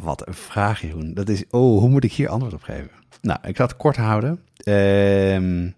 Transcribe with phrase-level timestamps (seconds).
[0.00, 1.14] Wat een vraag, Jeroen.
[1.14, 2.90] Dat is, oh, hoe moet ik hier antwoord op geven?
[3.22, 4.40] Nou, ik ga het kort houden.
[4.56, 5.70] Ehm,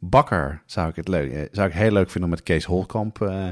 [0.00, 3.22] bakker zou ik het leuk, eh, zou ik heel leuk vinden om met Kees Holkamp
[3.22, 3.46] eh,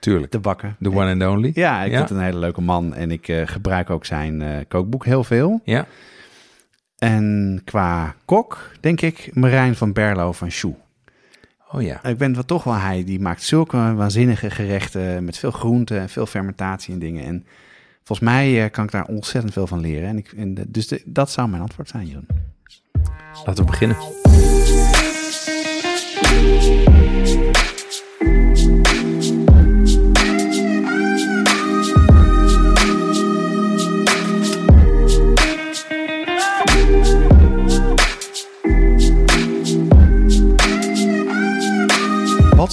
[0.00, 0.76] Tuurlijk, te bakken.
[0.82, 1.50] the one and only.
[1.54, 1.96] Ja, ik Ja?
[1.96, 5.60] vind het een hele leuke man en ik eh, gebruik ook zijn kookboek heel veel.
[5.64, 5.86] Ja,
[6.98, 10.74] En qua kok, denk ik, Marijn van Berlo van Shoe.
[11.70, 12.04] oh ja.
[12.04, 16.08] Ik ben wel toch wel hij, die maakt zulke waanzinnige gerechten met veel groenten en
[16.08, 17.24] veel fermentatie en dingen.
[17.24, 17.46] En
[18.06, 20.08] volgens mij eh, kan ik daar ontzettend veel van leren.
[20.08, 22.26] En ik, en dus dat zou mijn antwoord zijn, Jeroen.
[23.44, 23.96] Laten we beginnen.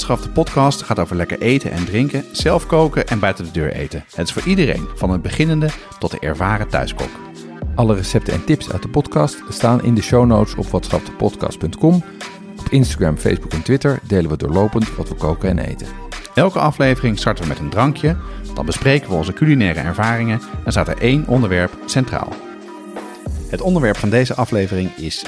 [0.08, 4.04] De podcast, gaat over lekker eten en drinken, zelf koken en buiten de deur eten.
[4.16, 7.10] Het is voor iedereen, van het beginnende tot de ervaren thuiskok.
[7.76, 12.04] Alle recepten en tips uit de podcast staan in de show notes op watschapdepodcast.com.
[12.60, 15.88] Op Instagram, Facebook en Twitter delen we doorlopend wat we koken en eten.
[16.36, 18.17] Elke aflevering starten we met een drankje,
[18.54, 22.34] dan bespreken we onze culinaire ervaringen en staat er één onderwerp centraal.
[23.50, 25.26] Het onderwerp van deze aflevering is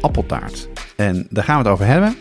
[0.00, 0.68] appeltaart.
[0.96, 2.16] En daar gaan we het over hebben,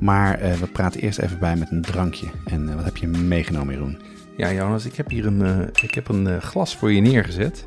[0.00, 2.26] maar eh, we praten eerst even bij met een drankje.
[2.44, 3.98] En eh, wat heb je meegenomen, Jeroen?
[4.36, 7.64] Ja, Jonas, ik heb hier een, eh, ik heb een glas voor je neergezet.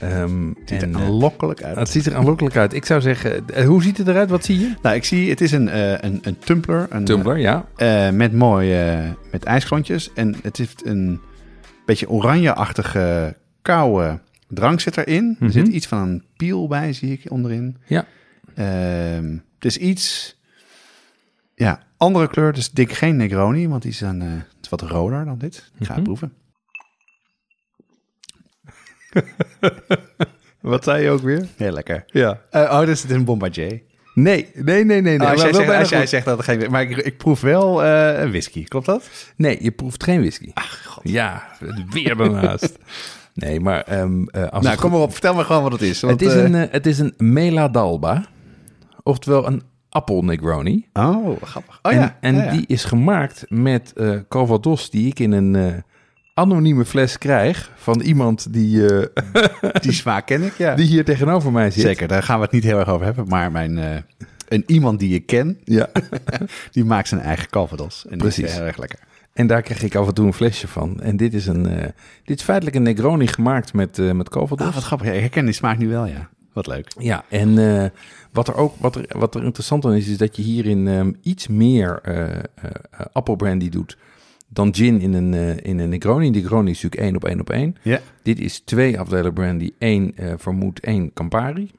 [0.00, 1.76] Ehm, Het ziet en, er aanlokkelijk uit.
[1.76, 2.72] het ziet er aanlokkelijk uit.
[2.72, 4.30] Ik zou zeggen, hoe ziet het eruit?
[4.30, 4.74] Wat zie je?
[4.82, 6.86] Nou, ik zie, het is een, een, een tumbler.
[6.90, 7.64] Een, Tumbler, ja.
[8.12, 10.12] met mooi, eh, met ijsklontjes.
[10.14, 11.20] En het heeft een
[11.86, 15.34] beetje oranje-achtige koude drank zit erin.
[15.38, 15.44] Mhm.
[15.44, 17.76] Er zit iets van een piel bij, zie ik onderin.
[17.86, 18.04] Ja.
[18.54, 20.36] Ehm, het is iets,
[21.54, 22.52] ja, andere kleur.
[22.52, 24.28] Dus dik geen Negroni, want die is dan eh,
[24.70, 25.70] wat roder dan dit.
[25.78, 26.02] Ik ga het Mhm.
[26.02, 26.32] proeven.
[30.60, 31.46] Wat zei je ook weer?
[31.56, 32.04] Heel lekker.
[32.06, 32.40] Ja.
[32.50, 33.82] Eh, oh, dus het is een Bombardier.
[34.14, 35.18] Nee, nee, nee, nee.
[35.18, 35.26] nee.
[35.26, 36.70] Oh, als jij, zegt, als jij zegt dat er geen...
[36.70, 39.10] Maar ik, ik proef wel een whisky, klopt dat?
[39.36, 40.50] Nee, je proeft geen whisky.
[40.54, 41.02] Ach, god.
[41.08, 41.48] Ja,
[41.90, 42.78] weer daarnaast.
[43.34, 45.12] Nee, maar ehm, eh, als Nou, kom maar op.
[45.12, 46.00] Vertel me gewoon wat het is.
[46.00, 48.26] Want, het, is een, het is een Mela d'Alba.
[49.02, 49.62] Oftewel een
[49.94, 50.86] appel Negroni.
[50.92, 51.78] Oh, grappig.
[51.82, 52.16] Oh en ja.
[52.20, 52.50] en ja, ja.
[52.50, 55.72] die is gemaakt met eh Calvados die ik in een eh,
[56.34, 59.22] anonieme fles krijg van iemand die, eh,
[59.82, 60.74] die smaak ken ik, ja.
[60.74, 61.82] die hier tegenover mij zit.
[61.82, 63.28] Zeker, daar gaan we het niet heel erg over hebben.
[63.28, 64.04] Maar mijn,
[64.48, 65.88] een iemand die ik ken, Ja.
[66.72, 68.04] die maakt zijn eigen calvados.
[68.08, 68.56] En die is Precies.
[68.56, 68.98] heel erg lekker.
[69.32, 71.00] En daar krijg ik af en toe een flesje van.
[71.00, 71.62] En dit is, een,
[72.24, 74.66] dit is feitelijk een Negroni gemaakt met, met Calvados.
[74.66, 75.08] Ah, wat grappig.
[75.12, 76.30] Ik herken die smaak nu wel, ja.
[76.54, 76.92] Wat leuk.
[76.98, 77.90] Ja, en eh,
[78.32, 81.12] wat er ook wat er, wat er interessant aan is, is dat je hierin ehm,
[81.22, 82.40] iets meer eh eh,
[83.12, 83.96] appelbrandy doet
[84.48, 86.30] dan gin in een, in een Negroni.
[86.30, 87.76] Negroni is natuurlijk één op één op één.
[87.82, 88.00] Ja.
[88.22, 91.70] Dit is twee afdelen brandy, één vermoed, één Campari.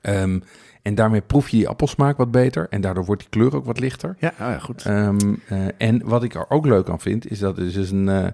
[0.00, 0.38] Ehm,
[0.82, 3.80] en daarmee proef je die appelsmaak wat beter en daardoor wordt die kleur ook wat
[3.80, 4.16] lichter.
[4.18, 4.84] Ja, oh ja, goed.
[4.84, 8.08] Ehm, eh, en wat ik er ook leuk aan vind, is dat het dus een...
[8.08, 8.26] eh,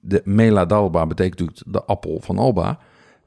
[0.00, 2.78] de Mela d'Alba betekent natuurlijk de appel van Alba.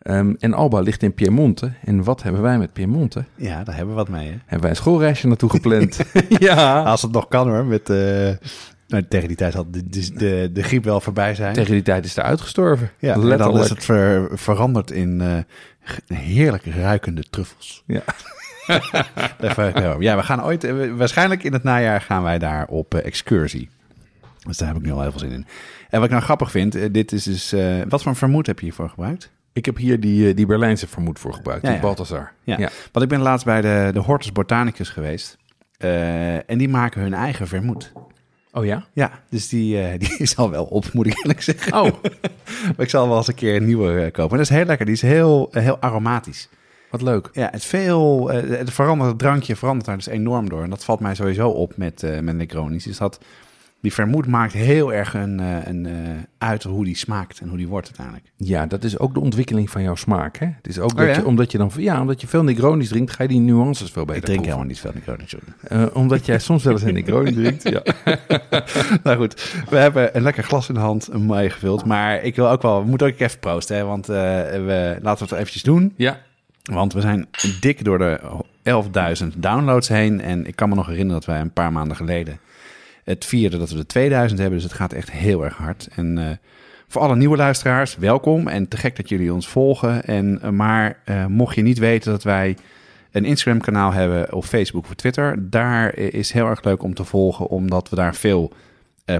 [0.04, 1.72] Ehm, en Alba ligt in Piemonte.
[1.86, 3.24] En wat hebben wij met Piemonte?
[3.36, 4.36] Ja, daar hebben we wat mee, hè.
[4.40, 6.00] Hebben wij een schoolreisje naartoe gepland.
[6.40, 6.84] ja.
[6.84, 7.66] Als het nog kan, hoor.
[7.66, 7.98] Met, eh,
[8.88, 11.54] nou, tegen die tijd zal de, de, de, de griep wel voorbij zijn.
[11.54, 12.90] Tegen die tijd is het uitgestorven.
[13.00, 13.64] ja, en dan letterlijk.
[13.64, 17.84] is het ver- veranderd in eh, heerlijk ruikende truffels.
[17.86, 18.02] Ja.
[19.38, 23.70] Daar ja, we gaan ooit, eh, waarschijnlijk in het najaar gaan wij daar op excursie.
[24.48, 25.46] Dus daar heb ik nu al heel veel zin in.
[25.90, 28.66] En wat ik nou grappig vind, dit is dus, eh, wat voor vermoed heb je
[28.66, 29.32] hiervoor gebruikt?
[29.54, 31.66] Ik heb hier die, eh, die Berlijnse vermoed voor gebruikt.
[31.66, 31.80] Ja, die.
[31.80, 32.32] Balthazar.
[32.44, 32.58] Ja.
[32.58, 32.70] ja.
[32.92, 35.38] Want ik ben laatst bij de, de Hortus Botanicus geweest.
[35.78, 37.92] Eh, en die maken hun eigen vermoed.
[38.52, 38.86] Oh ja?
[38.94, 41.74] Ja, dus die, eh, die is al wel op, moet ik eerlijk zeggen.
[41.74, 41.84] Oh,
[42.76, 44.32] Maar ik zal wel eens een keer een nieuwe kopen.
[44.32, 44.86] En dat is heel lekker.
[44.86, 46.50] Die is heel, heel aromatisch.
[46.90, 47.30] wat leuk.
[47.34, 50.64] Ja, het veel, het verandert, het drankje verandert daar dus enorm door.
[50.64, 52.84] En dat valt mij sowieso op met, met Negronis.
[52.84, 53.20] Dus dat
[53.84, 55.92] die vermoed maakt heel erg een, eh, een, eh,
[56.38, 58.26] uit hoe die smaakt en hoe die wordt uiteindelijk.
[58.36, 60.38] Ja, dat is ook de ontwikkeling van jouw smaak.
[60.38, 60.46] Hè?
[60.46, 61.14] Het is ook Oh, dat ja?
[61.16, 64.06] je, omdat je dan, ja, omdat je veel Negronis drinkt, ga je die nuances veel
[64.06, 64.64] beter Ik drink proeven.
[64.66, 65.88] helemaal niet veel Negroni, sorry.
[65.90, 67.70] Eh, omdat jij soms wel eens een Negroni drinkt.
[67.70, 67.82] Ja.
[69.04, 71.86] nou goed, we hebben een lekker glas in de hand meegevuld.
[71.86, 75.30] Maar ik wil ook wel, we moeten ook even proosten, hè, want we, laten we
[75.30, 75.94] het eventjes doen.
[75.98, 76.20] ja.
[76.64, 77.28] Want we zijn
[77.60, 78.20] dik door de
[79.24, 80.22] 11.000 downloads heen.
[80.22, 82.40] En ik kan me nog herinneren dat wij een paar maanden geleden
[83.04, 84.60] het vierden dat we de 2000 hebben.
[84.60, 85.88] Dus het gaat echt heel erg hard.
[85.96, 86.36] En eh,
[86.88, 88.48] voor alle nieuwe luisteraars, welkom.
[88.48, 90.06] En te gek dat jullie ons volgen.
[90.06, 92.58] En, eh, maar eh, mocht je niet weten dat wij
[93.12, 95.50] een Instagram kanaal hebben of Facebook of Twitter.
[95.50, 97.48] Daar is heel erg leuk om te volgen.
[97.48, 98.54] Omdat we daar veel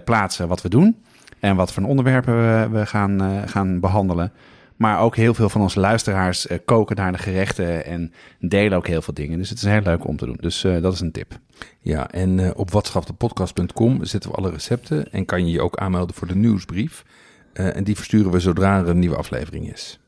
[0.04, 1.04] plaatsen wat we doen.
[1.40, 4.32] En wat voor onderwerpen we, we gaan, gaan behandelen.
[4.84, 8.88] Maar ook heel veel van onze luisteraars eh, koken naar de gerechten en delen ook
[8.88, 9.38] heel veel dingen.
[9.38, 10.38] Dus het is heel leuk om te doen.
[10.40, 11.40] Dus eh, dat is een tip.
[11.82, 16.16] Ja, en eh, op watschaftepodcast.com zetten we alle recepten en kan je je ook aanmelden
[16.16, 17.04] voor de nieuwsbrief.
[17.54, 20.00] En die versturen we zodra er een nieuwe aflevering is.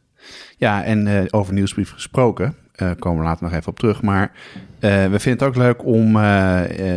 [0.58, 2.56] Ja, en over nieuwsbrief gesproken,
[3.00, 4.02] komen we later nog even op terug.
[4.02, 4.32] Maar
[4.80, 6.18] we vinden het ook leuk om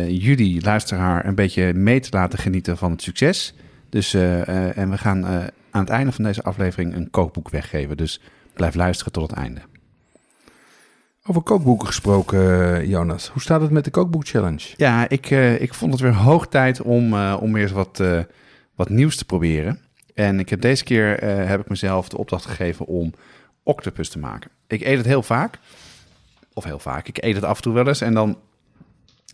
[0.07, 3.53] jullie, luisteraar, een beetje mee te laten genieten van het succes.
[3.89, 7.97] Dus, en we gaan aan het einde van deze aflevering een kookboek weggeven.
[7.97, 8.21] Dus
[8.53, 9.61] blijf luisteren tot het einde.
[11.29, 13.27] Over kookboeken gesproken, Jonas.
[13.27, 14.73] Hoe staat het met de kookboek challenge?
[14.75, 17.99] Ja, ik, eh, ik vond het weer hoog tijd om, eh, om weer eens wat,
[17.99, 18.19] eh,
[18.75, 19.79] wat nieuws te proberen.
[20.13, 23.13] En ik heb deze keer heb ik mezelf de opdracht gegeven om
[23.63, 24.51] octopus te maken.
[24.67, 25.59] Ik eet het heel vaak.
[26.53, 27.07] Of heel vaak.
[27.07, 28.01] Ik eet het af en toe wel eens.
[28.01, 28.37] En dan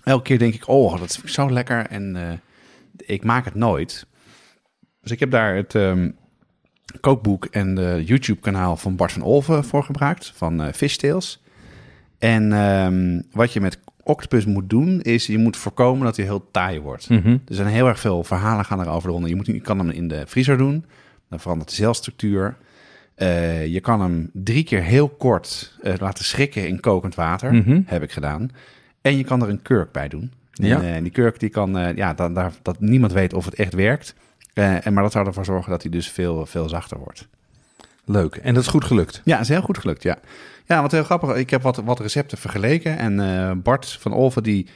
[0.03, 1.87] elke keer denk ik, oh, dat is zo lekker.
[1.87, 2.41] En
[2.97, 4.05] ik maak het nooit.
[5.01, 6.09] Dus ik heb daar het ehm,
[6.99, 10.31] kookboek en de YouTube-kanaal van Bart van Olven voor gebruikt.
[10.35, 11.43] Van eh Fishtails.
[12.17, 16.47] En ehm, wat je met octopus moet doen, is je moet voorkomen dat hij heel
[16.51, 17.09] taai wordt.
[17.09, 17.29] Mhm.
[17.29, 19.29] Er zijn heel erg veel verhalen gaan erover ronde.
[19.29, 20.85] Je, moet, je kan hem in de vriezer doen.
[21.29, 22.57] Dan verandert de celstructuur.
[23.15, 27.53] Eh, je kan hem drie keer heel kort eh, laten schrikken in kokend water.
[27.53, 27.81] Mhm.
[27.85, 28.49] Heb ik gedaan.
[29.01, 30.31] En je kan er een kurk bij doen.
[30.51, 30.81] Ja.
[30.81, 34.15] En, die kurk die kan, ja, dan, daar, dat niemand weet of het echt werkt.
[34.55, 37.27] Eh, en, maar dat zou ervoor zorgen dat hij dus veel, veel zachter wordt.
[38.05, 38.35] Leuk.
[38.35, 39.21] En dat is goed gelukt.
[39.23, 40.17] Ja, is heel goed gelukt, ja.
[40.65, 41.35] Ja, wat heel grappig.
[41.35, 42.97] Ik heb wat, wat recepten vergeleken.
[42.97, 44.67] En eh, Bart van Olven, die,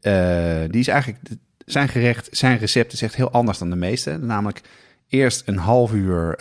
[0.00, 1.20] eh, die is eigenlijk...
[1.64, 4.18] Zijn gerecht, zijn recept is echt heel anders dan de meeste.
[4.18, 4.60] Namelijk
[5.08, 6.38] eerst een half uur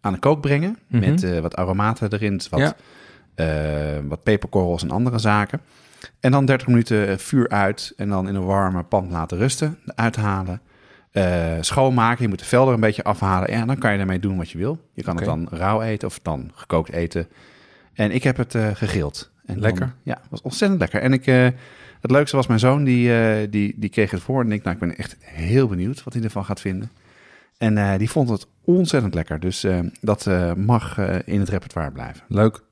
[0.00, 0.78] aan de kook brengen.
[0.86, 1.10] Mhm.
[1.10, 2.74] Met wat aromaten erin, wat,
[3.34, 4.02] Ja.
[4.02, 5.60] wat peperkorrels en andere zaken.
[6.20, 9.78] En dan 30 minuten vuur uit en dan in een warme pan laten rusten.
[9.94, 10.60] Uithalen.
[11.14, 12.22] Eh, schoonmaken.
[12.22, 13.48] Je moet de vel er een beetje afhalen.
[13.48, 14.80] En dan kan je ermee doen wat je wil.
[14.94, 17.28] Je kan het dan rauw eten of dan gekookt eten.
[17.92, 19.30] En ik heb het eh gegrild.
[19.46, 19.80] En Lekker.
[19.80, 21.00] Dan, ja, was ontzettend lekker.
[21.00, 21.48] En ik, eh,
[22.00, 23.10] het leukste was mijn zoon, die,
[23.48, 24.40] die, die kreeg het voor.
[24.40, 26.90] En ik, nou, ik ben echt heel benieuwd wat hij ervan gaat vinden.
[27.58, 29.40] En die vond het ontzettend lekker.
[29.40, 29.66] Dus
[30.00, 32.22] dat mag in het repertoire blijven.
[32.28, 32.62] Leuk.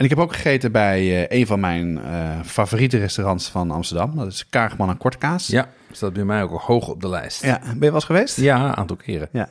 [0.00, 4.16] En ik heb ook gegeten bij eh, een van mijn eh, favoriete restaurants van Amsterdam.
[4.16, 5.46] Dat is Kaagman en Kortkaas.
[5.46, 7.42] Ja, staat bij mij ook hoog op de lijst.
[7.42, 8.36] Ja, ben je wel eens geweest?
[8.36, 9.28] Ja, een aantal keren.
[9.32, 9.48] Ja.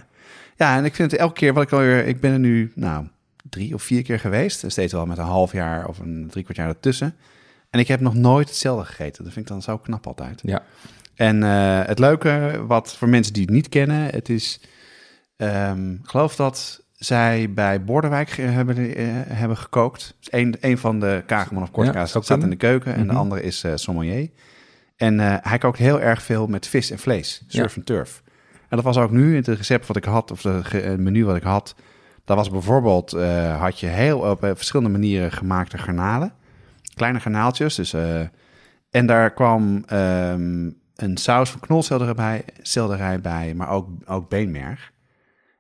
[0.56, 2.06] Ja, en ik vind het elke keer wat ik alweer...
[2.06, 3.08] Ik ben er nu, nou,
[3.50, 4.64] drie of vier keer geweest.
[4.68, 7.16] Steeds wel met een half jaar of een drie kwart jaar ertussen.
[7.70, 9.24] En ik heb nog nooit hetzelfde gegeten.
[9.24, 10.42] Dat vind ik dan zo knap altijd.
[10.44, 10.64] Ja.
[11.16, 14.62] En eh, het leuke, wat voor mensen die het niet kennen, het is...
[15.38, 20.16] ehm, geloof dat zij bij Bordewijk ge- hebben, eh, hebben gekookt.
[20.20, 23.16] Dus een, een van de Kagerman of Kortkaas staat in de keuken en de Mhm.
[23.18, 24.30] andere is eh sommelier.
[24.96, 28.24] En eh, hij kookt heel erg veel met vis en vlees, surf en turf.
[28.70, 31.26] En dat was ook nu in het recept wat ik had, of de het menu
[31.26, 31.76] wat ik had.
[32.26, 33.12] Dat was bijvoorbeeld,
[33.58, 36.34] had je heel op verschillende manieren gemaakte garnalen.
[36.96, 37.94] Kleine garnaaltjes, dus...
[38.90, 44.92] en daar kwam ehm, een saus van knolselderij bij, selderij bij maar ook, ook beenmerg.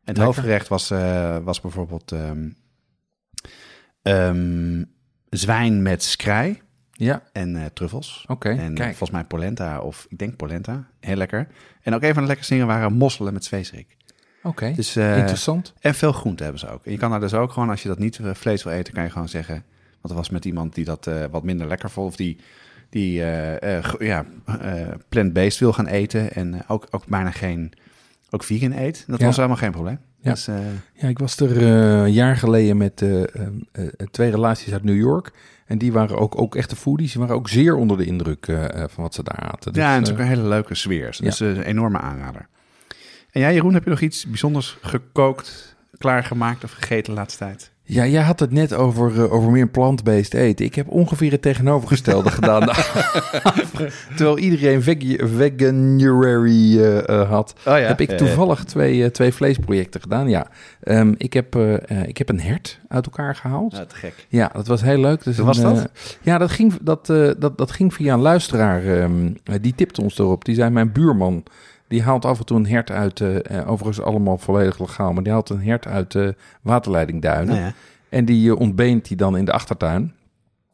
[0.10, 0.36] Het Lekker.
[0.36, 2.50] hoofdgerecht was, eh, was bijvoorbeeld ehm,
[4.02, 4.84] ehm,
[5.30, 6.62] zwijn met skrei
[6.92, 8.26] Ja, en eh, truffels.
[8.28, 8.50] oké.
[8.50, 8.88] En eh, Kijk.
[8.88, 10.88] volgens mij polenta, of ik denk polenta.
[11.00, 11.48] Heel lekker.
[11.82, 13.98] En ook een van de lekkerste dingen waren mosselen met zweesrik.
[14.44, 14.72] Oké.
[14.76, 15.74] Dus, Interessant.
[15.80, 16.86] en veel groente hebben ze ook.
[16.86, 19.04] En je kan daar dus ook gewoon, als je dat niet vlees wil eten, kan
[19.04, 19.64] je gewoon zeggen...
[20.02, 22.08] Want er was met iemand die dat wat minder lekker vond.
[22.08, 22.38] Of die,
[22.90, 23.14] die
[24.00, 24.26] ja,
[25.10, 26.34] plant-based wil gaan eten.
[26.34, 27.74] En ook, ook bijna geen,
[28.30, 29.04] ook vegan eet.
[29.08, 29.26] Dat Ja.
[29.26, 30.00] was helemaal geen probleem.
[30.22, 30.32] Ja.
[30.32, 30.56] Dus, eh,
[30.94, 33.28] Ja, ik was er eh, een jaar geleden met eh, eh,
[33.72, 35.32] eh, twee relaties uit New York.
[35.66, 37.12] En die waren ook, ook echte foodies.
[37.12, 38.46] Die waren ook zeer onder de indruk
[38.90, 39.74] van wat ze daar aten.
[39.74, 41.18] Dus, ja, en het is ook een hele leuke sfeer.
[41.22, 42.48] Dus een enorme aanrader.
[43.32, 47.72] En jij, Jeroen, heb je nog iets bijzonders gekookt, klaargemaakt of gegeten de laatste tijd?
[47.92, 50.66] Ja, jij had het net over, uh, over meer plant-based eten.
[50.66, 52.62] Ik heb ongeveer het tegenovergestelde gedaan.
[54.16, 60.30] Terwijl iedereen veg veganuary uh, had, oh ja, heb ik toevallig twee, twee vleesprojecten gedaan.
[60.30, 60.48] Ja,
[60.84, 61.56] um, ik, heb,
[62.06, 63.76] ik heb een hert uit elkaar gehaald.
[63.76, 64.26] Ja, te gek.
[64.28, 65.24] Ja, dat was heel leuk.
[65.24, 65.90] Dus Hoe was dat?
[66.22, 67.06] ja, dat ging, dat,
[67.38, 68.86] dat, dat ging via een luisteraar.
[68.86, 70.46] Um, die tipte ons erop.
[70.46, 71.44] Die zei, mijn buurman...
[71.90, 75.32] Die haalt af en toe een hert uit, uh, overigens allemaal volledig legaal, maar die
[75.32, 77.48] haalt een hert uit de waterleidingduinen.
[77.48, 77.74] Nou ja.
[78.10, 80.14] En die uh, ontbeent hij dan in de achtertuin.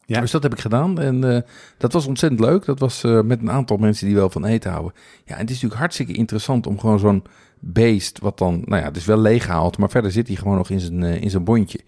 [0.05, 0.19] Ja.
[0.19, 1.39] Dus dat heb ik gedaan en uh,
[1.77, 2.65] dat was ontzettend leuk.
[2.65, 4.93] Dat was met een aantal mensen die wel van eten houden.
[5.25, 7.24] Ja, en het is natuurlijk hartstikke interessant om gewoon zo'n
[7.60, 10.69] beest, wat dan, nou ja, het is wel leeggehaald, maar verder zit hij gewoon nog
[10.69, 11.79] in zijn, in zijn bondje.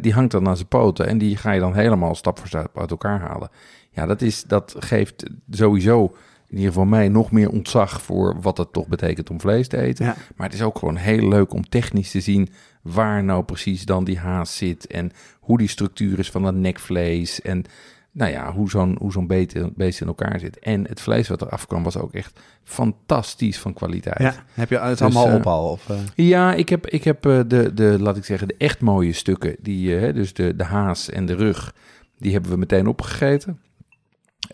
[0.00, 2.78] die hangt dan aan zijn poten en die ga je dan helemaal stap voor stap
[2.78, 3.50] uit elkaar halen.
[3.90, 6.14] Ja, dat, is, dat geeft sowieso
[6.56, 9.80] in ieder geval mij nog meer ontzag voor wat het toch betekent om vlees te
[9.80, 10.04] eten.
[10.04, 10.16] Ja.
[10.36, 12.48] Maar het is ook gewoon heel leuk om technisch te zien
[12.82, 17.40] waar nou precies dan die haas zit en hoe die structuur is van dat nekvlees
[17.40, 17.64] en
[18.12, 19.26] nou ja, hoe zo'n hoe zo'n
[19.74, 20.58] beest in elkaar zit.
[20.58, 24.18] En het vlees wat eraf kwam was ook echt fantastisch van kwaliteit.
[24.18, 25.70] Ja, heb je het allemaal Dus, eh, op al?
[25.70, 25.96] Of, uh...
[26.14, 29.56] Ja, ik heb, ik heb uh, de, de, laat ik zeggen, de echt mooie stukken,
[29.60, 31.74] die, uh, dus de, de haas en de rug,
[32.18, 33.60] die hebben we meteen opgegeten.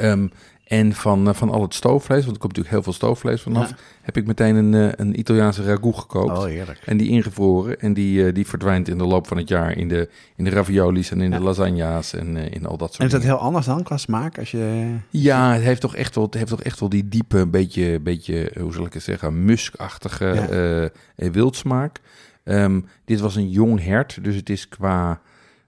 [0.01, 0.31] Um,
[0.73, 3.69] en van, uh, van al het stoofvlees, want er komt natuurlijk heel veel stoofvlees vanaf,
[3.69, 3.77] Ja.
[4.03, 6.39] heb ik meteen een, uh, een Italiaanse ragout gekookt.
[6.39, 6.79] Oh, heerlijk.
[6.85, 7.81] En die ingevroren.
[7.81, 10.51] En die, uh, die verdwijnt in de loop van het jaar in de, in de
[10.51, 11.37] raviolis en in Ja.
[11.39, 13.37] de lasagna's en uh, in al dat soort En is dat dingen.
[13.37, 14.39] heel anders dan qua smaak?
[14.39, 14.95] Als je...
[15.11, 18.53] Ja, het heeft toch echt wel, het heeft toch echt wel die diepe, beetje, beetje
[18.61, 20.91] hoe zal ik het zeggen, muskachtige Ja.
[21.17, 22.01] eh, wildsmaak.
[22.45, 25.21] Ehm, dit was een jong hert, dus het is qua,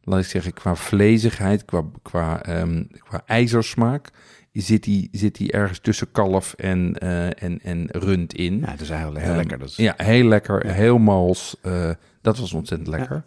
[0.02, 4.10] laat ik zeggen, qua vlezigheid, qua, qua, ehm, qua ijzersmaak,
[4.62, 8.58] zit die, zit die ergens tussen kalf en, eh, en, en rund in.
[8.58, 9.58] Ja, het is eigenlijk heel Ehm, lekker.
[9.58, 9.76] Dus.
[9.76, 10.72] Ja, heel lekker, Ja.
[10.72, 11.56] heel mals.
[11.62, 13.22] eh, dat was ontzettend lekker.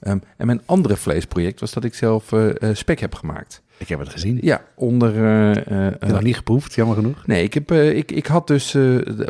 [0.00, 3.62] Ehm, en mijn andere vleesproject was dat ik zelf eh, spek heb gemaakt.
[3.78, 4.38] Ik heb het gezien.
[4.42, 5.10] Ja, onder...
[5.56, 5.64] Ik
[6.00, 7.26] heb nog niet geproefd, jammer genoeg.
[7.26, 8.72] Nee, ik, heb, ik, ik had dus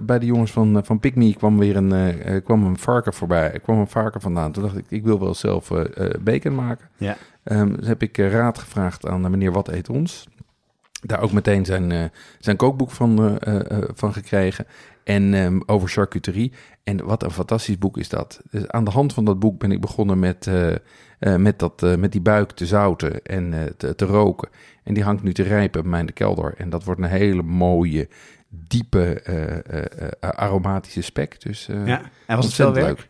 [0.03, 1.01] bij de jongens van, van
[1.37, 3.53] kwam weer een, kwam een varken voorbij.
[3.53, 4.53] Er kwam een varken vandaan.
[4.53, 5.71] Toen dacht ik, ik wil wel zelf
[6.21, 6.89] bacon maken.
[6.97, 7.17] Ja.
[7.45, 10.27] Dus heb ik raad gevraagd aan meneer Wat Eet Ons.
[11.01, 12.05] Daar ook meteen zijn, eh,
[12.39, 14.67] zijn kookboek van, eh, eh, van gekregen.
[15.05, 16.53] En ehm, over charcuterie.
[16.85, 18.41] En wat een fantastisch boek is dat.
[18.51, 20.51] Dus aan de hand van dat boek ben ik begonnen met,
[21.19, 24.49] met, dat, met die buik te zouten en te, te roken.
[24.85, 26.55] En die hangt nu te rijpen bij mij in de kelder.
[26.57, 28.09] En dat wordt een hele mooie,
[28.49, 29.23] diepe,
[30.21, 31.41] aromatische spek.
[31.41, 32.03] Dus, ja.
[32.27, 33.07] En was het veel werk?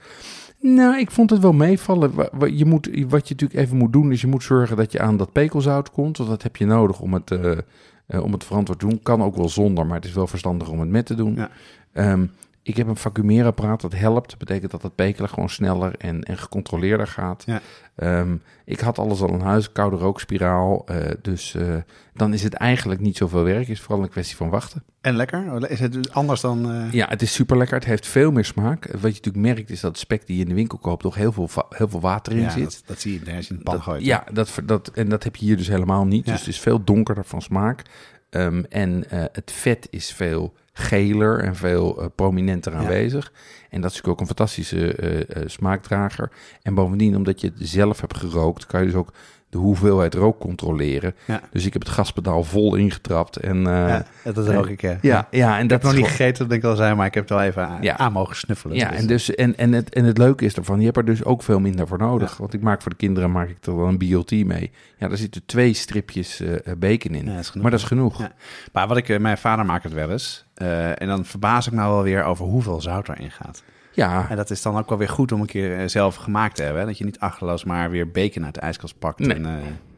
[0.60, 2.12] Nou, ik vond het wel meevallen.
[2.56, 5.16] Je moet, wat je natuurlijk even moet doen, is je moet zorgen dat je aan
[5.16, 6.16] dat pekelzout komt.
[6.16, 7.58] Want dat heb je nodig om het, eh,
[8.06, 9.02] eh, om het verantwoord te doen.
[9.02, 11.34] Kan ook wel zonder, maar het is wel verstandig om het met te doen.
[11.34, 11.50] Ja.
[11.92, 12.26] Ehm,
[12.68, 14.30] ik heb een vacuumeerapparaat dat helpt.
[14.30, 17.42] Dat betekent dat het pekelen gewoon sneller en, en gecontroleerder gaat.
[17.46, 17.60] Ja.
[17.94, 20.82] Ehm, ik had alles al in huis, koude rookspiraal.
[20.86, 21.76] eh, dus eh,
[22.14, 23.60] dan is het eigenlijk niet zoveel werk.
[23.60, 24.82] Het is vooral een kwestie van wachten.
[25.00, 25.70] En lekker?
[25.70, 26.70] Is het anders dan...
[26.72, 27.76] eh, Ja, het is super lekker.
[27.76, 28.84] Het heeft veel meer smaak.
[28.86, 31.14] Wat je natuurlijk merkt is dat het spek die je in de winkel koopt toch
[31.14, 32.62] heel veel, heel veel water in ja, zit.
[32.64, 34.04] dat, dat zie je als je in de pan gooit.
[34.04, 36.26] ja, dat, dat, en dat heb je hier dus helemaal niet.
[36.26, 36.30] Ja.
[36.32, 37.82] Dus het is veel donkerder van smaak.
[38.30, 42.78] Ehm, en het vet is veel geler en veel eh, prominenter Ja.
[42.78, 43.32] aanwezig.
[43.70, 46.30] En dat is natuurlijk ook een fantastische eh, eh, smaakdrager.
[46.62, 49.12] En bovendien, omdat je het zelf hebt gerookt, kan je dus ook
[49.50, 51.14] de hoeveelheid rook controleren.
[51.24, 51.40] Ja.
[51.52, 53.36] Dus ik heb het gaspedaal vol ingetrapt.
[53.36, 53.88] En, eh,
[54.24, 54.82] ja, dat rook ik.
[54.82, 54.96] eh.
[55.02, 56.76] ja, ja, en Ik dat heb nog is niet gewoon- gegeten, dat denk ik al
[56.76, 57.96] zei, maar ik heb het wel even aan, Ja.
[57.96, 58.76] aan mogen snuffelen.
[58.76, 61.04] Ja, Dus, en, dus, en, en, het, en het leuke is ervan, je hebt er
[61.04, 62.36] dus ook veel minder voor nodig.
[62.36, 64.70] Want ik maak voor de kinderen maak ik er wel een BLT mee.
[64.98, 67.24] Ja, daar zitten twee stripjes eh bacon in.
[67.26, 68.28] Ja, dat is maar dat is genoeg.
[68.72, 70.46] Maar wat ik, eh, mijn vader maakt het wel eens.
[70.94, 73.62] en dan verbaas ik me wel weer over hoeveel zout erin gaat.
[73.98, 76.56] Ja, En dat is dan ook wel weer goed om een keer eh, zelf gemaakt
[76.56, 76.80] te hebben.
[76.80, 76.86] Hè?
[76.86, 79.18] Dat je niet achterloos maar weer bacon uit de ijskast pakt.
[79.18, 79.36] Nee.
[79.36, 79.52] En, eh,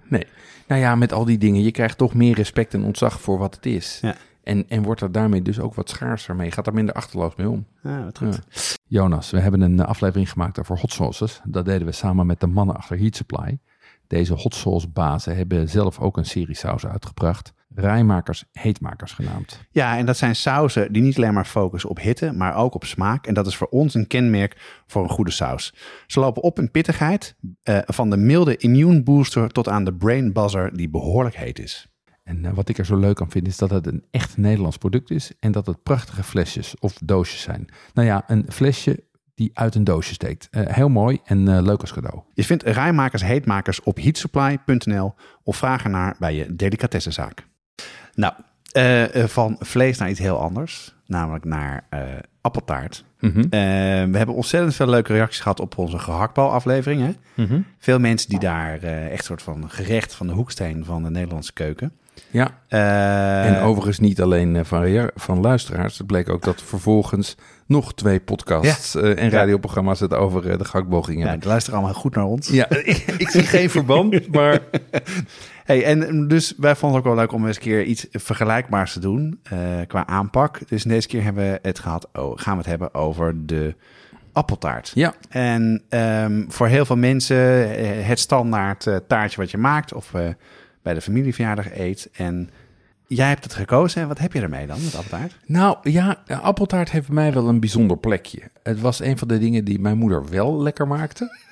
[0.08, 0.26] nee.
[0.66, 3.54] Nou ja, met al die dingen, je krijgt toch meer respect en ontzag voor wat
[3.54, 3.98] het is.
[4.02, 4.14] Ja.
[4.42, 6.50] En, en wordt er daarmee dus ook wat schaarser mee.
[6.50, 7.66] Gaat er minder achterloos mee om.
[7.82, 8.40] ja, wat goed.
[8.86, 11.40] Jonas, we hebben een eh, aflevering gemaakt over hot sauces.
[11.44, 13.58] Dat deden we samen met de mannen achter Heat Supply.
[14.06, 17.52] Deze hot sauce bazen hebben zelf ook een serie sausen uitgebracht.
[17.74, 19.60] Rijmakers, heetmakers genaamd.
[19.70, 22.84] Ja, en dat zijn sauzen die niet alleen maar focussen op hitte, maar ook op
[22.84, 23.26] smaak.
[23.26, 25.74] En dat is voor ons een kenmerk voor een goede saus.
[26.06, 30.32] Ze lopen op in pittigheid, eh, van de milde immune booster tot aan de brain
[30.32, 31.88] buzzer die behoorlijk heet is.
[32.22, 34.76] En eh, wat ik er zo leuk aan vind is dat het een echt Nederlands
[34.76, 37.68] product is en dat het prachtige flesjes of doosjes zijn.
[37.94, 40.48] Nou ja, een flesje die uit een doosje steekt.
[40.50, 42.22] Eh, heel mooi en leuk als cadeau.
[42.34, 47.48] Je vindt rijmakers heetmakers op heatsupply.nl of vraag ernaar bij je delicatessenzaak.
[48.20, 48.32] Nou,
[48.72, 50.98] eh, eh, van vlees naar iets heel anders.
[51.06, 52.02] namelijk naar eh,
[52.40, 53.04] appeltaart.
[53.20, 53.48] Mhm.
[54.10, 57.16] We hebben ontzettend veel leuke reacties gehad op onze gehaktbal-aflevering.
[57.34, 57.60] Mhm.
[57.78, 61.92] Veel mensen die daar echt soort van gerecht van de hoeksteen van de Nederlandse keuken.
[62.30, 65.98] Ja, Eh, en overigens niet alleen eh, van, van luisteraars.
[65.98, 67.36] Het bleek ook dat vervolgens
[67.66, 71.26] nog twee podcasts eh, en radioprogramma's het over de gehaktbal gingen.
[71.26, 72.48] ja, die luisteren allemaal goed naar ons.
[72.48, 72.70] Ja,
[73.18, 74.60] ik, zie geen verband, maar...
[75.64, 78.92] Hey, en dus wij vonden het ook wel leuk om eens een keer iets vergelijkbaars
[78.92, 79.40] te doen
[79.86, 80.68] qua aanpak.
[80.68, 83.74] Dus deze keer hebben we het gehad, oh, gaan we het hebben over de
[84.32, 84.90] appeltaart.
[84.94, 87.36] Ja, En ehm, voor heel veel mensen
[88.04, 90.12] het standaard taartje wat je maakt of
[90.82, 92.08] bij de familieverjaardag eet.
[92.12, 92.50] En
[93.06, 94.08] jij hebt het gekozen.
[94.08, 95.36] Wat heb je ermee dan, met appeltaart?
[95.46, 98.42] nou ja, appeltaart heeft bij mij wel een bijzonder plekje.
[98.62, 101.48] Het was een van de dingen die mijn moeder wel lekker maakte.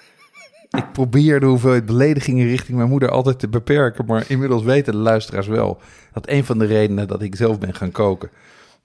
[0.71, 4.05] Ik probeer de hoeveelheid beledigingen richting mijn moeder altijd te beperken.
[4.07, 5.81] Maar inmiddels weten de luisteraars wel
[6.13, 8.31] dat een van de redenen dat ik zelf ben gaan koken.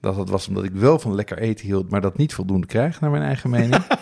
[0.04, 3.00] Dat het was omdat ik wel van lekker eten hield, maar dat niet voldoende krijg,
[3.00, 3.82] naar mijn eigen mening.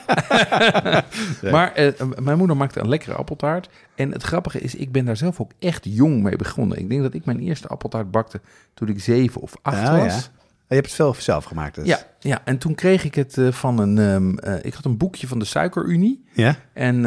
[1.51, 1.93] Maar eh,
[2.23, 3.69] mijn moeder maakte een lekkere appeltaart.
[3.95, 6.79] En het grappige is, ik ben daar zelf ook echt jong mee begonnen.
[6.79, 8.41] Ik denk dat ik mijn eerste appeltaart bakte
[8.75, 10.15] toen ik zeven of acht Oh, was.
[10.15, 10.21] ja.
[10.69, 11.87] Je hebt het veel zelf gemaakt dus.
[11.87, 13.99] Ja, ja, en toen kreeg ik het eh, van een.
[13.99, 16.25] ehm, eh, ik had een boekje van de Suikerunie.
[16.33, 16.57] Ja?
[16.73, 17.03] En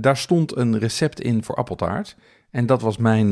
[0.00, 2.16] daar stond een recept in voor appeltaart.
[2.50, 3.30] En dat was mijn,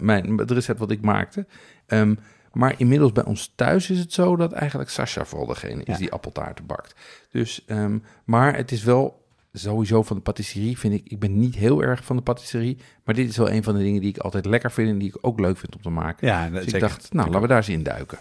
[0.00, 1.46] mijn, het recept wat ik maakte.
[1.86, 2.14] Ehm,
[2.54, 5.96] maar inmiddels bij ons thuis is het zo dat eigenlijk Sascha vooral degene is Ja.
[5.96, 6.94] die appeltaarten bakt.
[7.30, 11.02] Dus, ehm, maar het is wel sowieso van de patisserie, vind ik.
[11.04, 12.78] Ik ben niet heel erg van de patisserie.
[13.04, 15.08] Maar dit is wel een van de dingen die ik altijd lekker vind en die
[15.08, 16.26] ik ook leuk vind om te maken.
[16.28, 16.74] Ja, dus zeker.
[16.74, 18.18] ik dacht, nou, laten we daar eens in duiken.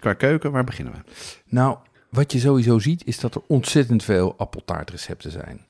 [0.00, 1.00] Qua keuken, waar beginnen we?
[1.44, 1.76] Nou,
[2.10, 5.66] wat je sowieso ziet, is dat er ontzettend veel appeltaartrecepten zijn.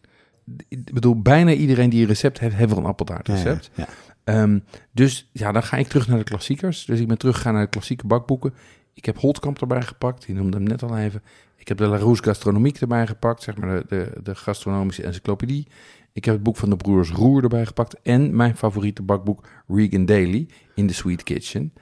[0.69, 3.71] Ik bedoel, bijna iedereen die een recept heeft, heeft wel een appeltaartrecept.
[3.75, 3.89] Ja,
[4.25, 4.59] Ehm,
[4.93, 6.85] dus ja, dan ga ik terug naar de klassiekers.
[6.85, 8.55] Dus ik ben teruggegaan naar de klassieke bakboeken.
[8.95, 11.23] Ik heb Holtkamp erbij gepakt, die noemde hem net al even.
[11.57, 15.67] Ik heb de Larousse Gastronomique erbij gepakt, zeg maar de, de, de gastronomische encyclopedie.
[16.13, 18.01] Ik heb het boek van de broers Roer erbij gepakt.
[18.03, 21.73] En mijn favoriete bakboek, Regan Daily, in the Sweet Kitchen.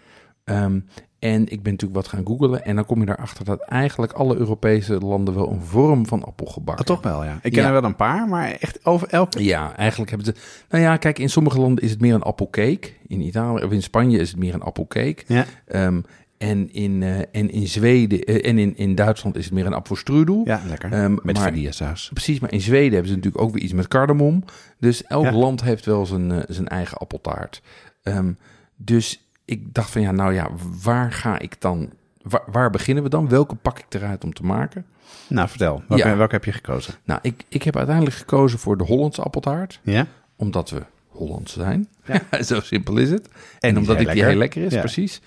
[0.45, 0.81] Ehm,
[1.19, 2.65] en ik ben natuurlijk wat gaan googlen.
[2.65, 6.79] En dan kom je erachter dat eigenlijk alle Europese landen wel een vorm van appelgebak
[6.79, 7.39] Oh, toch wel, ja.
[7.43, 7.67] Ik ken Ja.
[7.67, 9.45] er wel een paar, maar echt over elke...
[9.45, 10.41] ja, eigenlijk hebben ze.
[10.69, 12.91] Nou ja, kijk, in sommige landen is het meer een appelcake.
[13.07, 15.17] In Italië of in Spanje is het meer een appelcake.
[15.27, 16.01] Ja, Ehm,
[16.39, 19.73] en, in, eh, en in Zweden eh, en in, in Duitsland is het meer een
[19.73, 20.43] apfelstrudel.
[20.45, 20.93] ja lekker.
[20.93, 22.11] Ehm, Met maar- vanille saus.
[22.13, 24.45] Precies, maar in Zweden hebben ze natuurlijk ook weer iets met cardamom.
[24.79, 25.33] Dus elk Ja.
[25.33, 27.63] land heeft wel zijn, eh, zijn eigen appeltaart.
[28.03, 28.33] Ehm,
[28.77, 30.49] dus ik dacht van ja, nou ja,
[30.83, 31.91] waar ga ik dan?
[32.23, 33.29] Waar, waar beginnen we dan?
[33.29, 34.87] Welke pak ik eruit om te maken?
[35.29, 35.83] Nou, vertel.
[35.89, 36.17] Welke, Ja.
[36.17, 36.95] welke heb je gekozen?
[37.05, 39.81] Nou, ik, ik heb uiteindelijk gekozen voor de Hollandse appeltaart.
[39.83, 40.07] Ja?
[40.37, 41.89] Omdat we Hollands zijn.
[42.05, 42.43] Ja.
[42.43, 43.29] Zo simpel is het.
[43.61, 44.81] En, omdat ik die heel lekker is, Ja.
[44.81, 45.21] precies.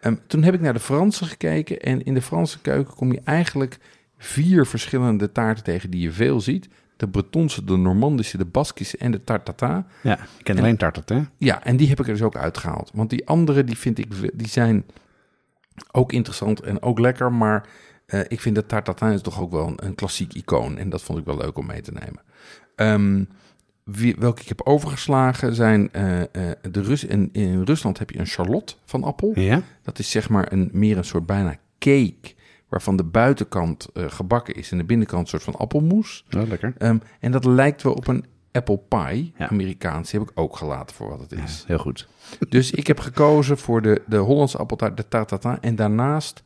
[0.00, 1.80] Ehm, toen heb ik naar de Franse gekeken.
[1.80, 3.78] En in de Franse keuken kom je eigenlijk
[4.18, 6.68] vier verschillende taarten tegen die je veel ziet.
[6.98, 9.86] De Bretonse, de Normandische, de Baskische en de tartata.
[10.02, 11.22] Ja, ik ken alleen tartet, hè?
[11.36, 12.90] Ja, en die heb ik er dus ook uitgehaald.
[12.94, 14.84] Want die andere, die vind ik, die zijn
[15.92, 17.32] ook interessant en ook lekker.
[17.32, 17.68] Maar
[18.06, 20.78] eh, ik vind dat tartata is toch ook wel een, een klassiek icoon.
[20.78, 22.22] En dat vond ik wel leuk om mee te nemen.
[22.74, 23.24] Ehm,
[23.84, 26.28] wie, welke ik heb overgeslagen zijn eh, eh,
[26.70, 29.32] de Rus in, in Rusland heb je een charlotte van appel.
[29.34, 29.62] Ja?
[29.82, 32.34] Dat is zeg maar een, meer een soort bijna cake,
[32.68, 36.24] waarvan de buitenkant eh, gebakken is en de binnenkant een soort van appelmoes.
[36.36, 36.74] Oh, lekker.
[36.78, 39.48] Ehm, en dat lijkt wel op een apple pie, Ja.
[39.48, 40.10] Amerikaans.
[40.10, 41.64] Die heb ik ook gelaten voor wat het Ja, is.
[41.66, 42.08] heel goed.
[42.48, 45.60] Dus ik heb gekozen voor de, de Hollandse appeltaart, de tartata.
[45.60, 46.42] En daarnaast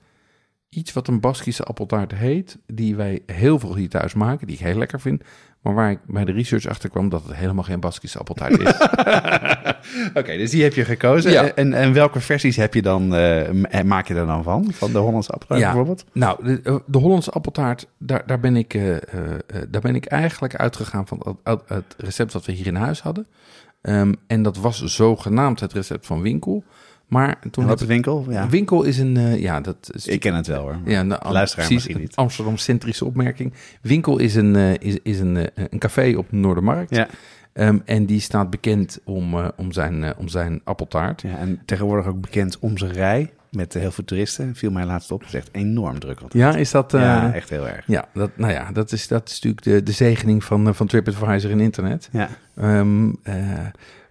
[0.68, 4.62] iets wat een Baskische appeltaart heet, die wij heel veel hier thuis maken, die ik
[4.62, 5.22] heel lekker vind.
[5.62, 8.72] Maar waar ik bij de research achter kwam dat het helemaal geen Baskische appeltaart is.
[10.20, 11.30] Oké, dus die heb je gekozen.
[11.30, 11.52] Ja.
[11.54, 14.72] En, en welke versies heb je dan, eh, m- maak je er dan van?
[14.72, 15.66] Van de Hollandse appeltaart Ja.
[15.66, 16.04] bijvoorbeeld?
[16.12, 19.00] Nou, de, de Hollandse appeltaart, daar, daar, ben ik, eh, eh,
[19.46, 22.74] eh, daar ben ik eigenlijk uitgegaan van het, het- het recept dat we hier in
[22.74, 23.26] huis hadden.
[23.82, 26.64] Ehm, en dat was zogenaamd het recept van Winkel.
[27.12, 28.26] Maar toen Wat winkel?
[28.28, 28.48] Ja.
[28.48, 30.78] Winkel is een, eh, ja, dat is Ik ken het wel hoor.
[30.84, 32.16] Ja, de, Luisteraar precies, niet.
[32.16, 33.52] Amsterdam-centrische opmerking.
[33.82, 36.94] Winkel is een, eh, is, is een, eh, een café op de Noordermarkt.
[36.94, 37.08] Ja.
[37.52, 41.22] Ehm, en die staat bekend om, om, zijn, om zijn appeltaart.
[41.22, 44.54] ja, en tegenwoordig ook bekend om zijn rij met heel veel toeristen.
[44.54, 45.20] Viel mij laatst op.
[45.20, 46.20] Het is echt enorm druk.
[46.20, 46.42] altijd.
[46.42, 46.92] Ja, is dat...
[46.92, 47.86] ja, echt heel erg.
[47.86, 51.50] ja, dat, nou ja, dat is, dat is natuurlijk de, de zegening van, van TripAdvisor
[51.50, 52.08] en internet.
[52.12, 52.28] Ja.
[52.56, 53.34] Ehm, eh,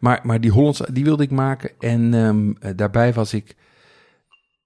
[0.02, 1.70] maar, maar die Hollandse, die wilde ik maken.
[1.80, 2.14] En
[2.60, 3.56] eh, daarbij was ik...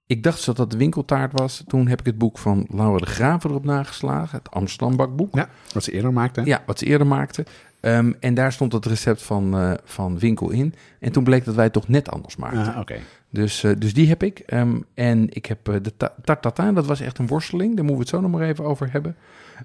[0.07, 1.63] Ik dacht dat dat de winkeltaart was.
[1.67, 4.37] Toen heb ik het boek van Laura de Graven erop nageslagen.
[4.37, 5.35] Het Amsterdam bakboek.
[5.35, 6.41] ja, wat ze eerder maakte.
[6.45, 7.45] Ja, wat ze eerder maakte.
[7.79, 10.73] Ehm, en daar stond het recept van, eh, van Winkel in.
[10.99, 12.73] En toen bleek dat wij het toch net anders maakten.
[12.73, 12.95] Ah, Oké.
[13.29, 14.39] Dus, eh, dus die heb ik.
[14.39, 17.75] Ehm, en ik heb eh, de ta- tart tatin, dat was echt een worsteling.
[17.75, 19.15] Daar moeten we het zo nog maar even over hebben.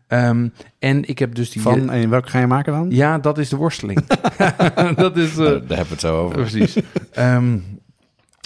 [0.07, 0.49] Ehm,
[0.79, 1.63] en ik heb dus die...
[1.63, 2.91] Van, en welke ga je maken dan?
[2.91, 4.07] ja, dat is de worsteling.
[4.97, 5.35] dat is...
[5.35, 6.37] daar hebben we het zo over.
[6.37, 6.77] Precies.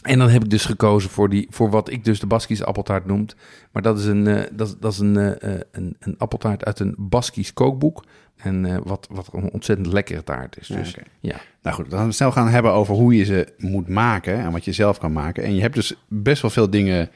[0.05, 3.07] En dan heb ik dus gekozen voor, die, voor wat ik dus de Baskische appeltaart
[3.07, 3.37] noemt.
[3.73, 6.79] Maar dat is een, eh, dat, dat is een, eh, eh, een, een appeltaart uit
[6.81, 8.05] een Baskisch kookboek.
[8.37, 10.69] En wat, wat een ontzettend lekkere taart is.
[10.69, 11.37] Ja, Dus ja.
[11.63, 14.53] Nou goed, dan gaan we snel gaan hebben over hoe je ze moet maken en
[14.53, 15.45] wat je zelf kan maken.
[15.45, 17.11] En je hebt dus best wel veel dingen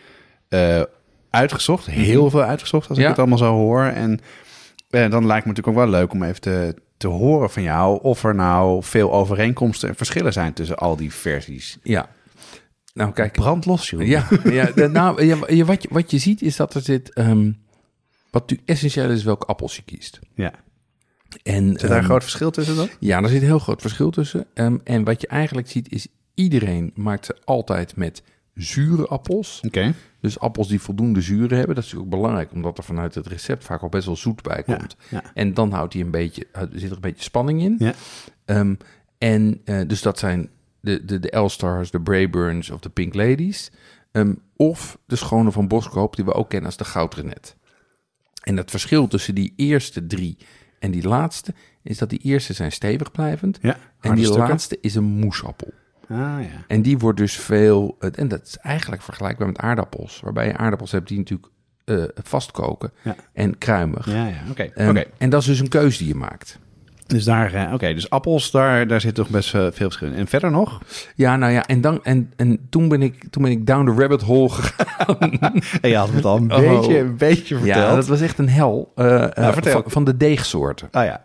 [1.31, 3.83] uitgezocht, heel veel uitgezocht als ik het allemaal zo hoor.
[3.83, 4.21] En
[4.91, 8.25] dan lijkt me natuurlijk ook wel leuk om even te, te horen van jou of
[8.25, 11.79] er nou veel overeenkomsten en verschillen zijn tussen al die versies.
[11.83, 12.09] ja.
[12.99, 14.07] Nou kijk, Brandlos, joh.
[14.07, 17.13] Ja, ja de- nou, ja, wat, je, wat je ziet is dat er zit...
[17.13, 17.53] ehm,
[18.31, 20.19] wat natuurlijk essentieel is, welke appels je kiest.
[20.35, 20.53] ja.
[21.43, 22.89] En, Zit daar een ehm, groot verschil tussen dan?
[23.01, 24.47] Ja, daar zit een heel groot verschil tussen.
[24.55, 28.23] Ehm, en wat je eigenlijk ziet is, iedereen maakt ze altijd met
[28.55, 29.61] zure appels.
[29.67, 29.95] Oké.
[30.21, 31.75] Dus appels die voldoende zuren hebben.
[31.75, 34.43] Dat is natuurlijk ook belangrijk, omdat er vanuit het recept vaak al best wel zoet
[34.43, 34.97] bij Ja, komt.
[35.11, 35.23] ja.
[35.35, 37.75] En dan houdt hij een beetje, er zit er een beetje spanning in.
[37.79, 37.93] Ja.
[38.45, 38.75] Ehm,
[39.19, 40.49] en eh, dus dat zijn
[40.89, 43.71] de, de, de L-Stars, de Brayburns of de Pink Ladies.
[44.13, 47.57] Ehm, of de schone van Boskoop, die we ook kennen als de Goudrenet.
[48.43, 50.39] En het verschil tussen die eerste drie
[50.79, 51.55] en die laatste...
[51.83, 53.59] is dat die eerste zijn stevig blijvend...
[53.63, 54.49] Ja, en die stukken.
[54.49, 55.73] laatste is een moesappel.
[56.09, 56.65] Ah ja.
[56.67, 57.97] En die wordt dus veel...
[58.13, 60.21] En dat is eigenlijk vergelijkbaar met aardappels.
[60.21, 61.49] Waarbij je aardappels hebt die natuurlijk
[61.85, 63.17] eh, vastkoken Ja.
[63.33, 64.07] en kruimig.
[64.07, 64.63] Ja, ja, oké.
[64.63, 65.05] Ehm, Oké.
[65.19, 66.59] En dat is dus een keuze die je maakt.
[67.09, 70.15] Dus daar, eh, oké, dus appels, daar, daar zit toch best eh, veel verschil in.
[70.15, 70.81] En verder nog?
[71.15, 74.01] Ja, nou ja, en, dan, en, en toen, ben ik, toen ben ik down the
[74.01, 75.31] rabbit hole gegaan.
[75.81, 76.59] En je had het al een, Oh.
[76.59, 77.77] beetje, een beetje verteld.
[77.77, 79.73] Ja, dat was echt een hel eh, vertel.
[79.73, 80.89] van, van de deegsoorten.
[80.91, 81.23] Ah ja,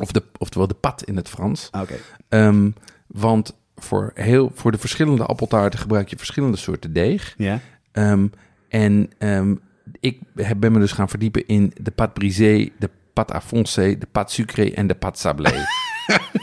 [0.00, 1.68] Of de, oftewel de pat in het Frans.
[1.70, 1.94] Ah, oké.
[2.28, 2.70] Ehm,
[3.06, 7.34] want voor, heel, voor de verschillende appeltaarten gebruik je verschillende soorten deeg.
[7.36, 7.60] Ja.
[7.92, 8.26] Ehm,
[8.68, 9.54] en ehm,
[10.00, 13.98] ik heb, ben me dus gaan verdiepen in de pat brisée, de pat à foncé,
[13.98, 15.52] de pat sucré en de pat sablé.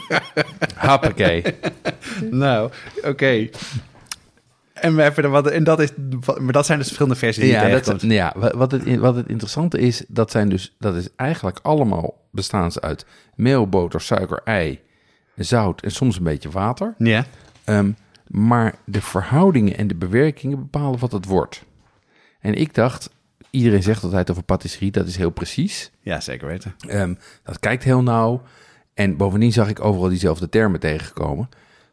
[0.86, 1.44] Hoppakee.
[2.30, 2.70] Nou,
[3.04, 3.48] oké.
[4.72, 5.90] En, we hebben er wat, en dat, is,
[6.40, 9.28] maar dat zijn dus verschillende versies die Ja, dat, ja wa- wat, het, wat het
[9.28, 14.40] interessante is, dat zijn dus, dat is eigenlijk allemaal bestaan ze uit meel, boter, suiker,
[14.44, 14.80] ei,
[15.36, 16.94] zout en soms een beetje water.
[16.98, 17.24] Ja.
[17.64, 17.90] Ehm,
[18.26, 21.64] maar de verhoudingen en de bewerkingen bepalen wat het wordt.
[22.40, 23.10] En ik dacht,
[23.54, 25.90] iedereen zegt altijd over patisserie, dat is heel precies.
[26.00, 26.74] ja, zeker weten.
[26.88, 28.42] Ehm, dat kijkt heel nauw.
[28.94, 31.48] En bovendien zag ik overal diezelfde termen tegenkomen.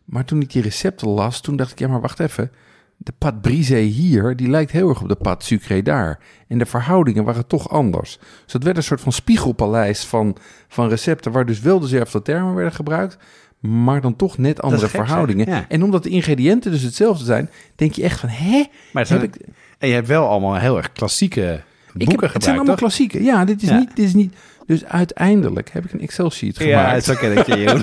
[0.06, 2.52] Maar toen ik die recepten las, toen dacht ik, ja, maar wacht even.
[2.98, 6.20] De pat brisé hier, die lijkt heel erg op de pat sucré daar.
[6.48, 8.20] En de verhoudingen waren toch anders.
[8.44, 11.32] Dus dat werd een soort van spiegelpaleis van, van recepten...
[11.32, 13.18] waar dus wel dezelfde termen werden gebruikt...
[13.60, 15.50] maar dan toch net andere gek, verhoudingen.
[15.50, 15.66] Ja.
[15.68, 17.50] En omdat de ingrediënten dus hetzelfde zijn...
[17.76, 18.64] denk je echt van, hè?
[18.94, 19.38] Maar Heb ik-
[19.82, 21.62] En je hebt wel allemaal heel erg klassieke
[21.94, 22.84] Ik boeken heb, het zijn allemaal toch?
[22.84, 23.24] klassieken.
[23.24, 23.78] Ja, dit is, Ja.
[23.78, 24.36] Niet, dit is niet...
[24.66, 27.04] Dus uiteindelijk heb ik een Excel-sheet Ja, gemaakt.
[27.04, 27.56] zo ken ik je,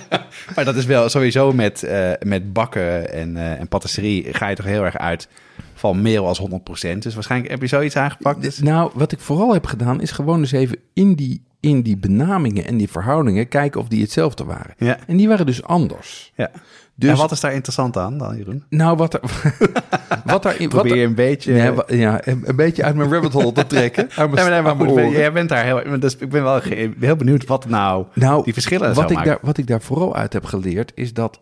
[0.54, 4.56] maar dat is wel sowieso met, eh, met bakken en, eh, en patisserie ga je
[4.56, 5.28] toch heel erg uit
[5.74, 7.02] van meel als 100%.
[7.02, 8.42] Dus waarschijnlijk heb je zoiets aangepakt.
[8.42, 11.96] Dus, Nou, wat ik vooral heb gedaan, is gewoon eens even in die, in die
[11.96, 14.74] benamingen en die verhoudingen kijken of die hetzelfde waren.
[14.78, 16.32] ja, En die waren dus anders.
[16.36, 16.50] ja.
[16.98, 18.64] Dus, en wat is daar interessant aan dan, Jeroen?
[18.68, 19.20] nou, wat er,
[20.24, 21.52] wat daar, wat Probeer er, je een beetje...
[21.88, 24.02] ja, een beetje uit mijn rabbit hole te trekken.
[24.14, 25.10] Uit mijn, Nee, maar, nee, maar goed, oren.
[25.10, 26.00] jij bent daar heel...
[26.00, 29.30] Dus ik ben wel ge- heel benieuwd wat nou Nou, die verschillen wat ik, maken.
[29.30, 31.40] daar, wat ik daar vooral uit heb geleerd, is dat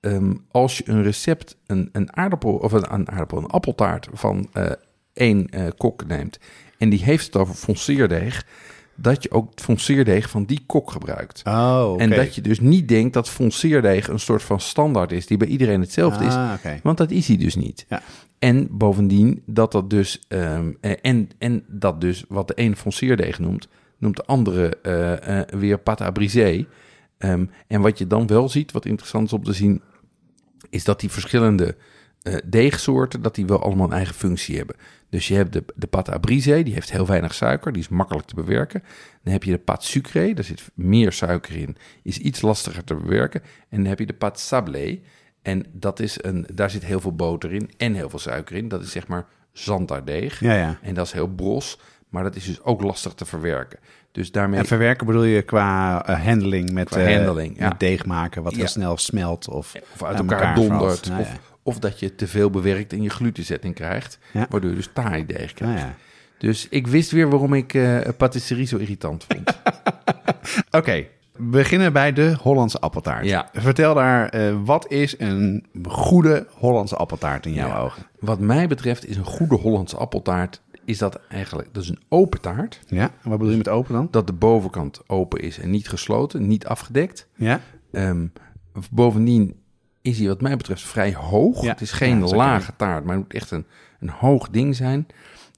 [0.00, 4.48] ehm, als je een recept, een, een aardappel of een, een aardappel, een appeltaart van
[4.52, 4.70] eh,
[5.12, 6.38] één eh, kok neemt
[6.78, 8.46] en die heeft het over fonceerdeeg,
[8.96, 11.42] dat je ook fonceerdeeg van die kok gebruikt.
[11.44, 11.94] Oh.
[11.98, 15.48] En dat je dus niet denkt dat fonceerdeeg een soort van standaard is die bij
[15.48, 16.34] iedereen hetzelfde is.
[16.34, 16.52] Ah.
[16.82, 17.86] Want dat is hij dus niet.
[17.88, 18.02] Ja.
[18.44, 23.38] En bovendien dat dat dus ehm, eh, en, en dat dus wat de een fonceerdeeg
[23.38, 26.66] noemt, noemt de andere eh, eh, weer pâte à brisé.
[27.18, 29.82] Ehm, en wat je dan wel ziet, wat interessant is om te zien,
[30.70, 31.76] is dat die verschillende
[32.44, 34.76] deegsoorten, dat die wel allemaal een eigen functie hebben.
[35.14, 36.18] Dus je hebt de, de pâte à
[36.62, 38.82] die heeft heel weinig suiker, die is makkelijk te bewerken.
[39.22, 42.94] Dan heb je de pâte sucré, daar zit meer suiker in, is iets lastiger te
[42.94, 43.42] bewerken.
[43.68, 45.00] En dan heb je de pâte sablé,
[45.42, 48.68] en dat is een, daar zit heel veel boter in en heel veel suiker in.
[48.68, 50.40] Dat is zeg maar zandaardeeg.
[50.40, 50.78] Ja, ja.
[50.82, 53.78] En dat is heel bros, maar dat is dus ook lastig te verwerken.
[54.12, 54.58] Dus daarmee...
[54.58, 57.68] En verwerken bedoel je qua eh, handling met, Qua eh, handling, ja.
[57.68, 60.68] met deeg maken, wat heel snel smelt of, of uit elkaar, valt.
[60.68, 61.08] dondert.
[61.08, 61.52] Nou of.
[61.64, 64.18] Of dat je te veel bewerkt en je glutenzetting krijgt.
[64.32, 64.46] Ja.
[64.50, 65.74] Waardoor je dus taai deeg krijgt.
[65.74, 65.94] Nou ja.
[66.38, 69.58] Dus ik wist weer waarom ik eh patisserie zo irritant vond.
[70.80, 73.24] Oké, We beginnen bij de Hollandse appeltaart.
[73.24, 73.48] Ja.
[73.52, 78.06] Vertel daar, eh, wat is een goede Hollandse appeltaart in jouw ogen?
[78.18, 80.60] Wat mij betreft is een goede Hollandse appeltaart...
[80.84, 82.80] is dat eigenlijk dat is een open taart.
[82.88, 84.08] Ja, wat bedoel je met open dan?
[84.10, 87.28] Dat de bovenkant open is en niet gesloten, niet afgedekt.
[87.36, 87.60] Ja,
[87.92, 88.26] Ehm,
[88.90, 89.54] bovendien
[90.04, 91.62] is hij wat mij betreft vrij hoog.
[91.62, 93.66] Ja, Het is geen ja, lage taart, maar het moet echt een,
[94.00, 95.06] een hoog ding zijn.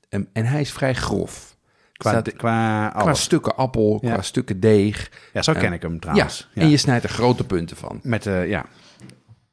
[0.08, 1.56] Ehm, en hij is vrij grof.
[1.92, 4.12] qua, Staat- qua, stukken appel, Ja.
[4.12, 5.10] qua stukken deeg.
[5.32, 6.48] Ja, zo ken Ehm, ik hem Ja, trouwens.
[6.54, 8.00] en je snijdt er grote punten van.
[8.02, 8.66] Met, eh, ja.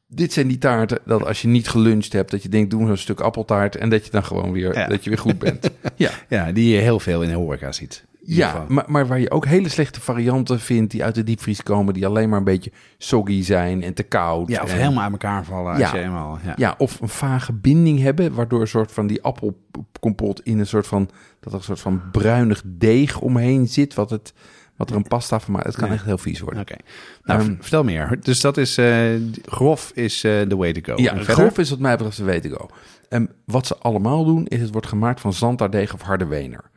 [0.06, 2.98] Dit zijn die taarten dat als je niet geluncht hebt, dat je denkt, doe een
[2.98, 4.86] stuk appeltaart en dat je dan gewoon weer, Ja.
[4.86, 5.70] dat je weer goed bent.
[5.96, 8.04] ja, ja, die je heel veel in de horeca ziet.
[8.26, 11.94] Ja maar, maar waar je ook hele slechte varianten vindt die uit de diepvries komen,
[11.94, 14.48] die alleen maar een beetje soggy zijn en te koud.
[14.48, 15.70] ja, of en- helemaal uit elkaar vallen.
[15.72, 15.94] Als Ja.
[15.96, 16.52] je eenmaal, ja.
[16.56, 20.86] Ja, of een vage binding hebben, waardoor een soort van die appelkompot in een soort
[20.86, 21.10] van,
[21.40, 24.32] dat er een soort van bruinig deeg omheen zit, wat, het,
[24.76, 25.66] wat er een pasta van maakt.
[25.66, 25.94] Het kan Ja.
[25.94, 26.60] echt heel vies worden.
[26.60, 26.74] Oké.
[27.22, 28.18] Nou, Ehm, vertel meer.
[28.20, 29.04] Dus dat is, eh,
[29.44, 31.02] grof is eh the way to go.
[31.02, 31.42] Ja, En een verder?
[31.44, 32.70] grof is wat mij betreft de weet ik al.
[33.08, 36.72] En wat ze allemaal doen, is het wordt gemaakt van zandaardeeg of harde wener.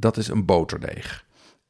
[0.00, 1.26] Dat is een boterdeeg.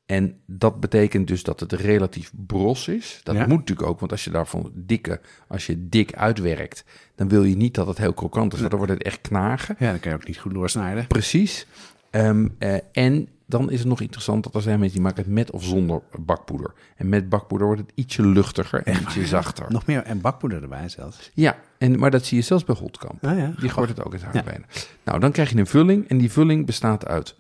[0.07, 3.21] En dat betekent dus dat het relatief bros is.
[3.23, 3.47] Dat Ja.
[3.47, 7.57] moet natuurlijk ook, want als je daarvan dikke, als je dik uitwerkt, dan wil je
[7.57, 9.77] niet dat het heel krokant is, want dan wordt het echt knagen.
[9.79, 11.07] Ja, dan kan je ook niet goed doorsnijden.
[11.07, 11.67] Precies.
[12.11, 15.33] Ehm, eh, en dan is het nog interessant dat er zijn mensen die maken het
[15.33, 16.73] met of zonder bakpoeder.
[16.97, 19.67] En met bakpoeder wordt het ietsje luchtiger en ietsje zachter.
[19.69, 21.31] Nog meer en bakpoeder erbij zelfs.
[21.35, 23.25] Ja, en, maar dat zie je zelfs bij Holtkamp.
[23.25, 23.53] Ah, ja.
[23.61, 24.65] Die gooit het ook in zijn benen.
[25.05, 26.09] Nou, dan krijg je een vulling.
[26.09, 27.35] En die vulling bestaat uit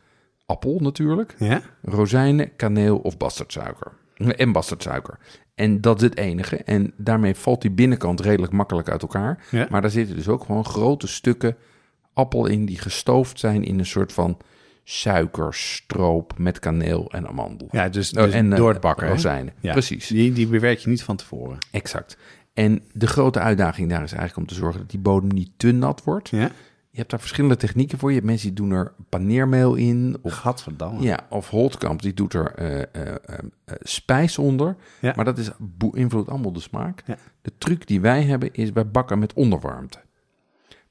[0.48, 1.60] appel natuurlijk, Ja?
[1.82, 3.92] rozijnen, kaneel of bastardsuiker.
[4.36, 5.18] En bastardsuiker.
[5.54, 6.56] En dat is het enige.
[6.56, 9.44] En daarmee valt die binnenkant redelijk makkelijk uit elkaar.
[9.50, 9.66] Ja.
[9.70, 11.56] Maar daar zitten dus ook gewoon grote stukken
[12.12, 14.36] appel in die gestoofd zijn in een soort van
[14.84, 17.68] suikerstroop met kaneel en amandel.
[17.70, 19.08] Ja, dus, Oh, dus en eh, door het bakken.
[19.08, 19.52] rozijnen.
[19.60, 19.72] Ja.
[19.72, 20.06] Precies.
[20.06, 21.58] Die, die bewerk je niet van tevoren.
[21.70, 22.16] Exact.
[22.54, 25.72] En de grote uitdaging daar is eigenlijk om te zorgen dat die bodem niet te
[25.72, 26.28] nat wordt.
[26.28, 26.50] Ja?
[26.98, 28.08] Je hebt daar verschillende technieken voor.
[28.08, 30.18] Je hebt mensen die doen er paneermeel in.
[30.22, 31.00] Of, Gadverdamme.
[31.02, 33.04] ja, of Holtkamp, die doet er eh,
[33.80, 34.76] spijs onder.
[35.00, 35.12] Ja.
[35.16, 37.02] Maar dat is beïnvloedt allemaal de smaak.
[37.06, 37.16] Ja.
[37.42, 39.98] De truc die wij hebben is bij bakken met onderwarmte.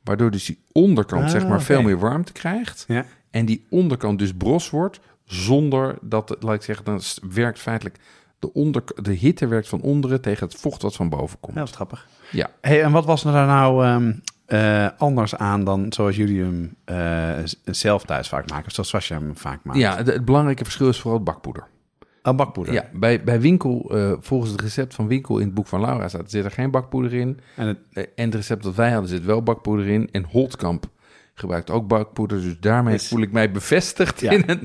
[0.03, 1.63] Waardoor dus die onderkant Ah, zeg maar oké.
[1.63, 2.85] veel meer warmte krijgt.
[2.87, 3.05] Ja.
[3.31, 4.99] En die onderkant dus bros wordt.
[5.25, 7.01] Zonder dat, het- laat ik zeggen, dan
[7.33, 7.99] werkt feitelijk...
[8.39, 11.57] De, onder, de hitte werkt van onderen tegen het vocht wat van boven komt.
[11.57, 12.07] Is grappig.
[12.31, 12.49] Ja.
[12.61, 14.13] Hey, en wat was er nou ehm,
[14.47, 17.31] eh, anders aan dan zoals jullie hem eh,
[17.65, 18.65] zelf thuis vaak maken?
[18.65, 19.79] Of zoals Sascha hem vaak maakt?
[19.79, 21.67] Ja, het belangrijke verschil is vooral het bakpoeder.
[22.23, 22.73] Oh, bakpoeder.
[22.73, 26.07] Ja, bij, bij Winkel, eh, volgens het recept van Winkel in het boek van Laura
[26.07, 27.39] staat, zit er geen bakpoeder in.
[27.55, 27.77] En het,
[28.15, 30.09] en het recept dat wij hadden zit wel bakpoeder in.
[30.11, 30.85] En Holtkamp
[31.33, 32.41] gebruikt ook bakpoeder.
[32.41, 33.07] Dus daarmee Yes.
[33.07, 34.31] voel ik mij bevestigd Ja.
[34.31, 34.59] in.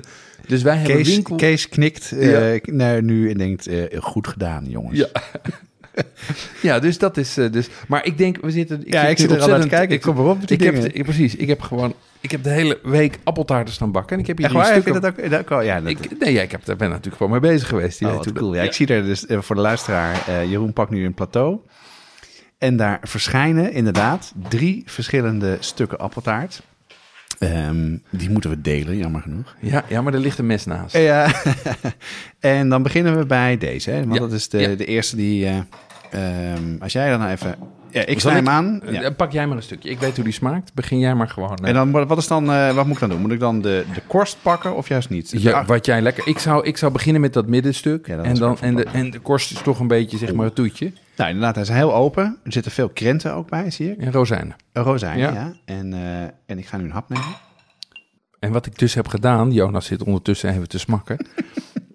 [0.47, 1.37] Dus wij hebben Kees, Winkel...
[1.37, 2.59] Kees knikt Ja.
[2.63, 3.69] naar nu en denkt,
[3.99, 4.99] goed gedaan jongens.
[4.99, 5.09] Ja.
[6.63, 7.37] ja, dus dat is...
[7.37, 8.83] eh, dus, maar ik denk, we zitten...
[8.87, 9.95] Ja, ik zit er al naar te kijken.
[9.95, 10.95] Ik kom erop met die ik heb, dingen.
[10.95, 11.95] ik- Precies, ik heb gewoon...
[12.21, 14.17] Ik heb de hele week appeltaarten staan bakken.
[14.17, 14.73] En ik heb hier Echt waar?
[14.73, 15.31] Heb je dat ook?
[15.31, 15.61] dat ook al?
[15.63, 17.99] Ja, dat, Ik, nee, ja, ik heb, daar ben natuurlijk gewoon mee bezig geweest.
[17.99, 18.47] Die oh, wat cool.
[18.51, 21.15] dat- Ja, ik zie er dus eh, voor de luisteraar, eh, Jeroen pakt nu een
[21.15, 21.59] plateau.
[22.59, 26.63] En daar verschijnen inderdaad drie verschillende stukken appeltaart.
[27.49, 29.57] Ehm, die moeten we delen, jammer genoeg.
[29.61, 30.97] Ja, ja, maar er ligt een mes naast.
[30.97, 31.31] Ja,
[32.41, 33.91] en dan beginnen we bij deze.
[33.91, 34.01] Hè?
[34.01, 34.75] Want Ja, dat is de, ja.
[34.75, 35.47] de eerste die...
[35.47, 35.57] eh,
[36.11, 37.55] ehm, als jij dan nou even...
[37.91, 38.83] Ja, ik snij hem aan.
[38.83, 39.11] Eh, Ja.
[39.11, 39.91] Pak jij maar een stukje.
[39.91, 40.75] Ik weet hoe die smaakt.
[40.75, 41.57] Begin jij maar gewoon.
[41.57, 41.69] eh.
[41.69, 43.21] En dan, wat is dan, wat moet ik dan doen?
[43.21, 45.31] Moet ik dan de, de korst pakken of juist niet?
[45.37, 46.27] Ja, Ah, wat jij lekker.
[46.29, 48.07] Ik zou, ik zou beginnen met dat middenstuk.
[48.07, 50.55] Ja, en, dan, en, de, en de korst is toch een beetje, zeg maar, het
[50.55, 50.93] toetje.
[51.17, 52.39] Nou, inderdaad, hij is heel open.
[52.45, 53.99] Er zitten veel krenten ook bij, zie ik.
[53.99, 54.57] En rozijnen.
[54.73, 55.33] Een rozijn, Ja.
[55.33, 55.53] ja.
[55.65, 57.27] En, eh, en ik ga nu een hap nemen.
[58.39, 61.17] En wat ik dus heb gedaan, Jonas zit ondertussen even te smakken.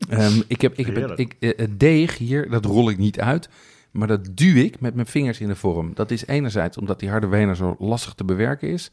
[0.09, 3.19] Ehm, ik heb, ik heb het, ik, eh, het deeg hier, dat rol ik niet
[3.19, 3.49] uit.
[3.91, 5.91] Maar dat duw ik met mijn vingers in de vorm.
[5.93, 8.91] Dat is enerzijds omdat die harde wener zo lastig te bewerken is.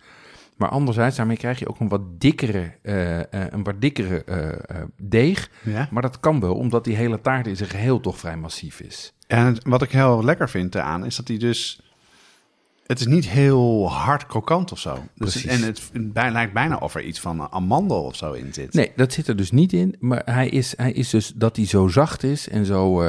[0.57, 4.83] Maar anderzijds, daarmee krijg je ook een wat dikkere, eh, eh, een wat dikkere eh,
[4.97, 5.51] deeg.
[5.62, 5.88] Ja.
[5.90, 9.12] Maar dat kan wel, omdat die hele taart in zijn geheel toch vrij massief is.
[9.27, 11.79] En wat ik heel lekker vind eraan, is dat hij dus...
[12.87, 15.05] Het is niet heel hard krokant of zo.
[15.14, 18.73] Dus, en het lijkt bijna of er iets van amandel of zo in zit.
[18.75, 19.97] Nee, dat zit er dus niet in.
[20.01, 23.03] Maar hij is, hij is dus dat hij zo zacht is en zo,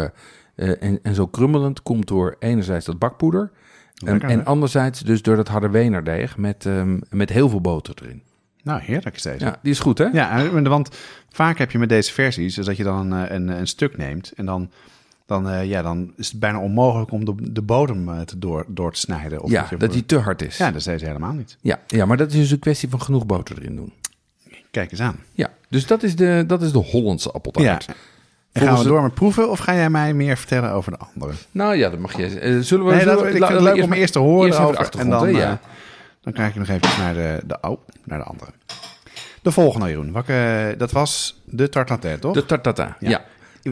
[0.55, 3.51] eh, en, en zo krummelend komt door enerzijds dat bakpoeder.
[4.05, 8.21] Ehm, en anderzijds dus door dat harde wenerdeeg met, ehm, met heel veel boter erin.
[8.63, 9.45] Nou, heerlijk is deze.
[9.45, 10.05] Ja, die is goed hè?
[10.05, 10.89] Ja, want
[11.29, 14.31] vaak heb je met deze versies, dus dat je dan een, een, een stuk neemt
[14.35, 14.71] en dan,
[15.25, 18.65] dan, eh, ja, dan is het bijna onmogelijk om de, de bodem eh, te door,
[18.67, 19.41] door te snijden.
[19.41, 20.57] Of Ja, je- dat die te hard is.
[20.57, 21.57] ja, dat is deze helemaal niet.
[21.61, 23.93] Ja, ja, maar dat is dus een kwestie van genoeg boter erin doen.
[24.71, 25.15] Kijk eens aan.
[25.31, 27.85] Ja, dus dat is de, dat is de Hollandse appeltaart.
[27.85, 27.93] Ja.
[28.55, 31.33] En gaan we door met proeven of ga jij mij meer vertellen over de andere?
[31.51, 32.25] Nou ja, dat mag je.
[32.39, 32.91] eh, zullen we...
[32.91, 34.77] Nee, zullen dat, we- ik vind het leuk om eerst te horen eerst even de
[34.77, 35.51] over, achtergrond, en dan, ja.
[35.51, 35.57] eh,
[36.21, 38.51] dan kijk je nog even naar de, de, oh, naar de andere.
[39.41, 40.13] De volgende, Jeroen.
[40.13, 42.33] Welke, dat was de tartlatin, toch?
[42.33, 43.09] De tartata, Ja.
[43.09, 43.23] ja.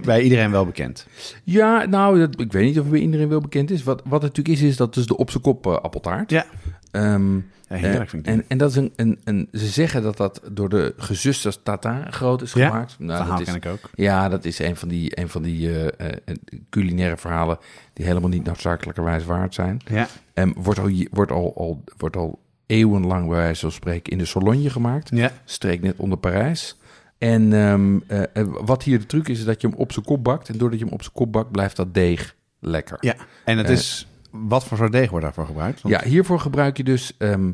[0.02, 1.08] Bij iedereen wel bekend.
[1.44, 3.84] Ja, nou, dat, ik weet niet of het bij iedereen wel bekend is.
[3.84, 6.30] Wat, wat het natuurlijk is, is dat dus de op z'n kop eh, appeltaart.
[6.32, 6.46] Ja.
[6.94, 8.34] Ehm, Ja, heerlijk eh, vind ik.
[8.34, 12.08] en, en dat is een, een, een, ze zeggen dat dat door de gezusters Tata
[12.10, 12.96] groot is Ja, gemaakt.
[13.00, 13.90] Nou, verhaal dat is, ken ik ook.
[13.96, 16.36] Ja, dat is een van die, een van die eh, eh,
[16.70, 17.58] culinaire verhalen
[17.94, 19.82] die helemaal niet noodzakelijkerwijs waard zijn.
[19.86, 20.08] Ja.
[20.34, 24.26] En wordt al, wordt al, al, wordt al eeuwenlang bij wijze van spreken in de
[24.26, 25.10] Sologne gemaakt.
[25.14, 25.32] Ja.
[25.46, 26.78] Streek net onder Parijs.
[27.18, 30.06] En ehm, eh, eh, wat hier de truc is, is dat je hem op zijn
[30.06, 30.50] kop bakt.
[30.50, 32.98] En doordat je hem op zijn kop bakt, blijft dat deeg lekker.
[33.02, 33.16] ja.
[33.46, 34.08] En het is...
[34.34, 35.82] Wat voor soort deeg wordt daarvoor gebruikt?
[35.82, 37.52] Want- Ja, hiervoor gebruik je dus ehm,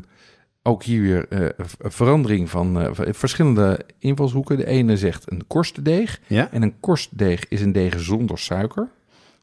[0.63, 4.57] ook hier weer eh, verandering van eh, verschillende invalshoeken.
[4.57, 6.19] De ene zegt een korstdeeg.
[6.27, 6.51] Ja?
[6.51, 8.89] En een korstdeeg is een deeg zonder suiker.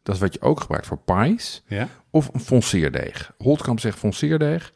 [0.02, 1.62] Dat is wat je ook gebruikt voor pies.
[1.66, 1.88] Ja.
[2.10, 3.32] Of een fonceerdeeg.
[3.38, 4.72] Holtkamp zegt fonceerdeeg.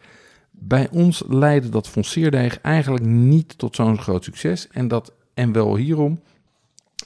[0.51, 4.69] Bij ons leidde dat fonceerdeeg eigenlijk niet tot zo'n groot succes.
[4.69, 6.21] En, dat, en wel hierom.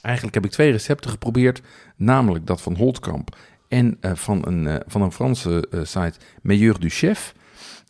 [0.01, 1.61] Eigenlijk heb ik twee recepten geprobeerd.
[1.95, 3.35] Namelijk dat van Holtkamp
[3.67, 7.33] en eh, van, een, eh, van een Franse eh, site Meilleur du Chef.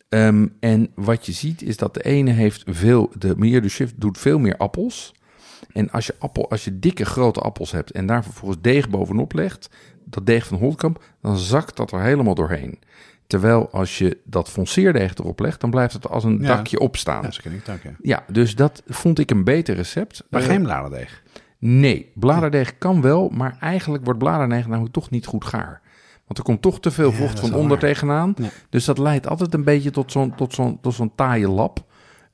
[0.08, 3.10] Ehm, en wat je ziet is dat de ene heeft veel...
[3.18, 5.14] De Meilleur du Chef doet veel meer appels.
[5.72, 9.32] En als je, appel, als je dikke grote appels hebt en daar vervolgens deeg bovenop
[9.32, 9.68] legt,
[10.04, 12.78] dat deeg van Holtkamp, dan zakt dat er helemaal doorheen.
[13.26, 16.46] Terwijl als je dat fonceerdeeg erop legt, dan blijft het als een Ja.
[16.56, 17.22] dakje opstaan.
[17.22, 18.24] Ja, ken ik ook, ja.
[18.32, 20.24] dus dat vond ik een beter recept.
[20.30, 21.22] Maar geen bladerdeeg.
[21.68, 25.80] Nee, bladerdeeg kan wel, maar eigenlijk wordt bladerdeeg namelijk toch niet goed gaar.
[26.26, 27.78] Want er komt toch te veel vocht van onder waar.
[27.78, 28.34] tegenaan.
[28.36, 28.48] Ja.
[28.70, 31.84] Dus dat leidt altijd een beetje tot zo'n tot zo'n tot zo'n taaie lap.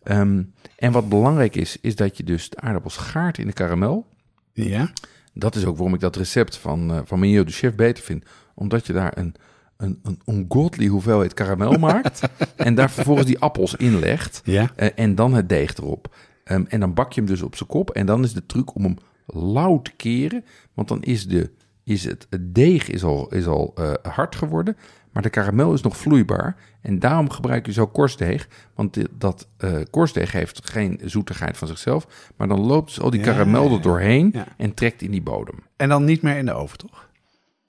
[0.03, 0.43] Ehm,
[0.77, 4.07] en wat belangrijk is, is dat je dus de aardappels gaart in de karamel.
[4.53, 4.91] Ja?
[5.35, 8.25] Dat is ook waarom ik dat recept van, eh van Meilleur de Chef beter vind.
[8.55, 9.35] Omdat je daar een,
[9.77, 12.21] een, een ungodly hoeveelheid karamel maakt.
[12.57, 14.41] en daar vervolgens die appels in legt.
[14.45, 14.71] Ja?
[14.77, 16.15] eh, en dan het deeg erop.
[16.45, 17.91] Ehm, en dan bak je hem dus op zijn kop.
[17.91, 20.45] En dan is de truc om hem lauw te keren.
[20.75, 21.51] Want dan is, de,
[21.85, 24.77] is het, het deeg is al, is al eh, hard geworden.
[25.13, 26.57] Maar de karamel is nog vloeibaar.
[26.81, 28.49] En daarom gebruik je zo korstdeeg.
[28.75, 32.33] Want dat eh korstdeeg heeft geen zoetigheid van zichzelf.
[32.37, 34.31] Maar dan loopt al die Ja, karamel er doorheen.
[34.33, 34.47] Ja.
[34.57, 35.55] En trekt in die bodem.
[35.77, 37.09] En dan niet meer in de oven, toch?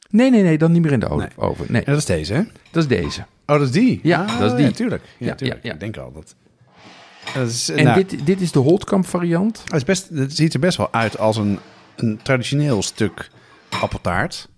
[0.10, 1.28] Nee, nee, nee, dan niet meer in de Nee.
[1.36, 1.66] oven.
[1.70, 2.42] Nee, En dat is deze, hè?
[2.72, 3.22] dat is deze.
[3.22, 4.00] Oh, dat is die?
[4.04, 4.66] Ja, Ah, dat is die.
[4.66, 5.04] Ja, tuurlijk.
[5.18, 5.64] Ja, tuurlijk.
[5.64, 5.74] ja.
[5.74, 6.36] Ik denk al dat...
[7.46, 9.62] is, En nou, dit, dit is de Holtkamp variant.
[9.64, 11.60] het, is best, het ziet er best wel uit als een,
[11.96, 13.30] een traditioneel stuk
[13.82, 14.50] appeltaart.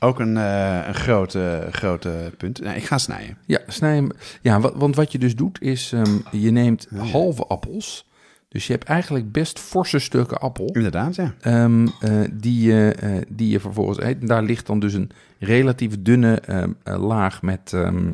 [0.00, 2.64] Ook een, eh, een grote, grote punt.
[2.64, 3.38] Ik ga snijden.
[3.46, 4.10] Ja, snij hem.
[4.42, 8.06] Ja, wa- want wat je dus doet is, ehm, je neemt halve appels.
[8.48, 10.66] Dus je hebt eigenlijk best forse stukken appel.
[10.72, 11.34] Inderdaad, ja.
[11.40, 14.20] ehm, eh, die, je, eh, die je vervolgens eet.
[14.20, 18.10] En daar ligt dan dus een relatief dunne ehm, eh, laag met, ehm,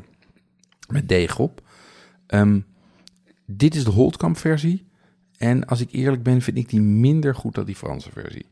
[0.89, 1.61] met deeg op.
[2.27, 2.59] Ehm,
[3.47, 4.87] dit is de Holtkamp versie.
[5.39, 8.47] En als ik eerlijk ben, vind ik die minder goed dan die Franse versie.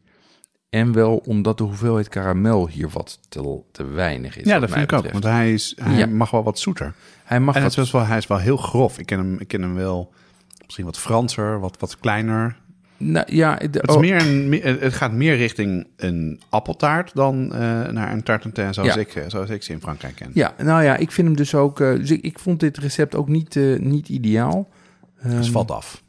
[0.71, 4.45] En wel omdat de hoeveelheid karamel hier wat te, te weinig is.
[4.47, 5.11] Ja, dat vind ik ook.
[5.13, 6.07] Want hij, is, hij Ja.
[6.07, 6.95] mag wel wat zoeter.
[7.25, 8.99] Hij mag En wat is wel, hij is wel heel grof.
[8.99, 10.13] Ik ken hem, ik ken hem wel
[10.65, 12.61] misschien wat Franser, wat, wat kleiner.
[12.97, 17.53] Nou, ja, de, Het, is oh, meer een, het gaat meer richting een appeltaart dan
[17.53, 19.01] eh, naar een tartantin zoals, Ja.
[19.01, 20.31] ik, eh, zoals ik ze in Frankrijk ken.
[20.35, 21.81] ja, nou ja, ik vind hem dus ook.
[21.81, 24.69] eh, dus ik, ik vond dit recept ook niet, niet ideaal.
[25.23, 26.03] Dus Ehm, valt af.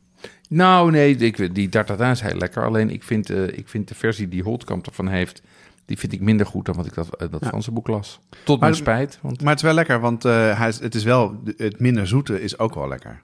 [0.50, 2.66] Nou, nee, ik, die tartatin is heel lekker.
[2.66, 5.42] Alleen ik vind, eh, ik vind de versie die Holtkamp ervan heeft,
[5.86, 7.48] die vind ik minder goed dan wat ik dat, uit dat Ja.
[7.48, 8.20] Franse boek las.
[8.30, 11.04] Tot Maar- mijn spijt, want Maar het is wel lekker, want eh, hij het is
[11.04, 13.22] wel het minder zoete is ook wel lekker.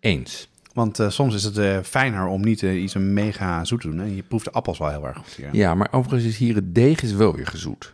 [0.00, 0.48] eens.
[0.72, 3.98] Want eh, soms is het eh, fijner om niet eh, iets mega zoet te doen.
[3.98, 4.04] Hè?
[4.04, 5.48] Je proeft de appels wel heel erg goed hier.
[5.52, 7.92] Ja, maar overigens is hier het deeg is wel weer gezoet.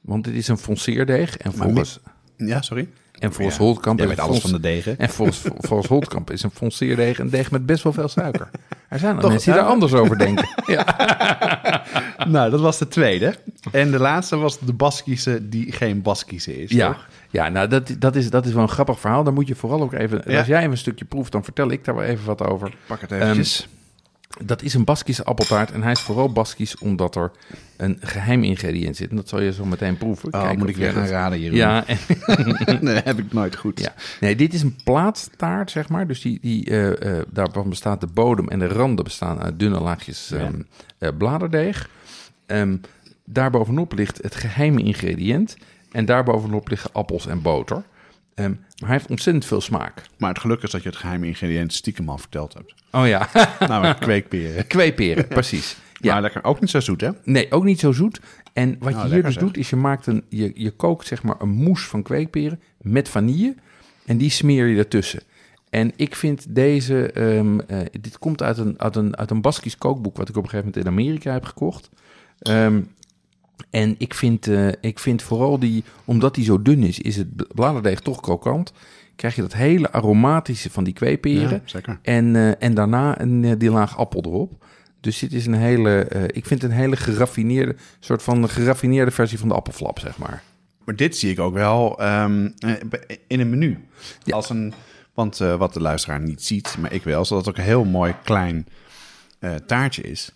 [0.00, 1.98] Want dit is een fonceerdeeg en volgens,
[2.36, 2.88] Ja, sorry.
[3.18, 3.98] En volgens Ja, Holtkamp...
[3.98, 4.98] Jij weet alles van de degen.
[4.98, 8.50] En volgens, volgens Holtkamp is een fonceerdeeg een deeg met best wel veel suiker.
[8.88, 9.66] Er zijn Toch, mensen die hè?
[9.66, 10.48] daar anders over denken.
[10.66, 10.84] Ja.
[12.28, 13.34] Nou, dat was de tweede.
[13.70, 16.70] En de laatste was de Baskische die geen Baskische is.
[16.70, 17.06] Ja, toch?
[17.30, 19.24] ja nou dat, dat, is, dat is wel een grappig verhaal.
[19.24, 20.22] Daar moet je vooral ook even...
[20.26, 20.38] Ja.
[20.38, 22.74] Als jij even een stukje proeft, dan vertel ik daar wel even wat over.
[22.86, 23.68] Pak het eventjes.
[24.42, 27.30] Dat is een Baskische appeltaart en hij is vooral Baskisch omdat er
[27.76, 29.10] een geheim ingrediënt zit.
[29.10, 30.32] En dat zal je zo meteen proeven.
[30.34, 31.54] oh, Kijken moet ik weer gaan raden hier.
[31.54, 31.98] Ja, en,
[32.80, 33.80] nee, heb ik nooit goed.
[33.80, 33.94] ja.
[34.20, 36.06] Nee, dit is een plaattaart, zeg maar.
[36.06, 39.80] Dus die, die, eh, eh, daarvan bestaat de bodem en de randen bestaan uit dunne
[39.80, 40.50] laagjes Ja.
[40.98, 41.88] eh, bladerdeeg.
[42.46, 42.76] Ehm
[43.26, 45.56] daarbovenop ligt het geheime ingrediënt.
[45.92, 47.82] En daarbovenop liggen appels en boter.
[48.34, 50.02] Ehm, maar hij heeft ontzettend veel smaak.
[50.18, 52.74] Maar het geluk is dat je het geheime ingrediënt stiekem al verteld hebt.
[52.90, 53.28] Oh ja,
[53.68, 54.66] Namelijk kweekperen.
[54.74, 55.76] kweeperen, precies.
[56.00, 56.12] Ja.
[56.12, 57.10] Maar lekker ook niet zo zoet, hè?
[57.24, 58.20] Nee, ook niet zo zoet.
[58.52, 59.42] En wat je hier dus zeg.
[59.42, 63.08] doet, is je maakt een, je, je kookt zeg maar een mousse van kweekperen met
[63.08, 63.54] vanille.
[64.06, 65.22] En die smeer je ertussen.
[65.70, 69.78] En ik vind deze, ehm, eh, dit komt uit een, uit, een, uit een Baskisch
[69.78, 71.90] kookboek, wat ik op een gegeven moment in Amerika heb gekocht.
[72.38, 72.80] Ehm,
[73.70, 77.54] en ik vind, eh, ik vind vooral die, omdat die zo dun is, is het
[77.54, 78.72] bladerdeeg toch krokant.
[79.16, 81.50] Krijg je dat hele aromatische van die kweeperen.
[81.50, 81.98] Ja, zeker.
[82.02, 84.64] En, eh, en daarna een, eh, die laag appel erop.
[85.00, 89.38] Dus dit is een hele, ik vind het een hele geraffineerde, soort van geraffineerde versie
[89.38, 90.42] van de appelflap, zeg maar.
[90.84, 92.72] Maar dit zie ik ook wel ehm, eh,
[93.26, 93.84] in een menu.
[94.22, 94.34] Ja.
[94.34, 94.72] Als een,
[95.14, 97.84] want wat de luisteraar niet ziet, maar ik wel, is dat het ook een heel
[97.84, 98.66] mooi klein
[99.66, 100.32] taartje is.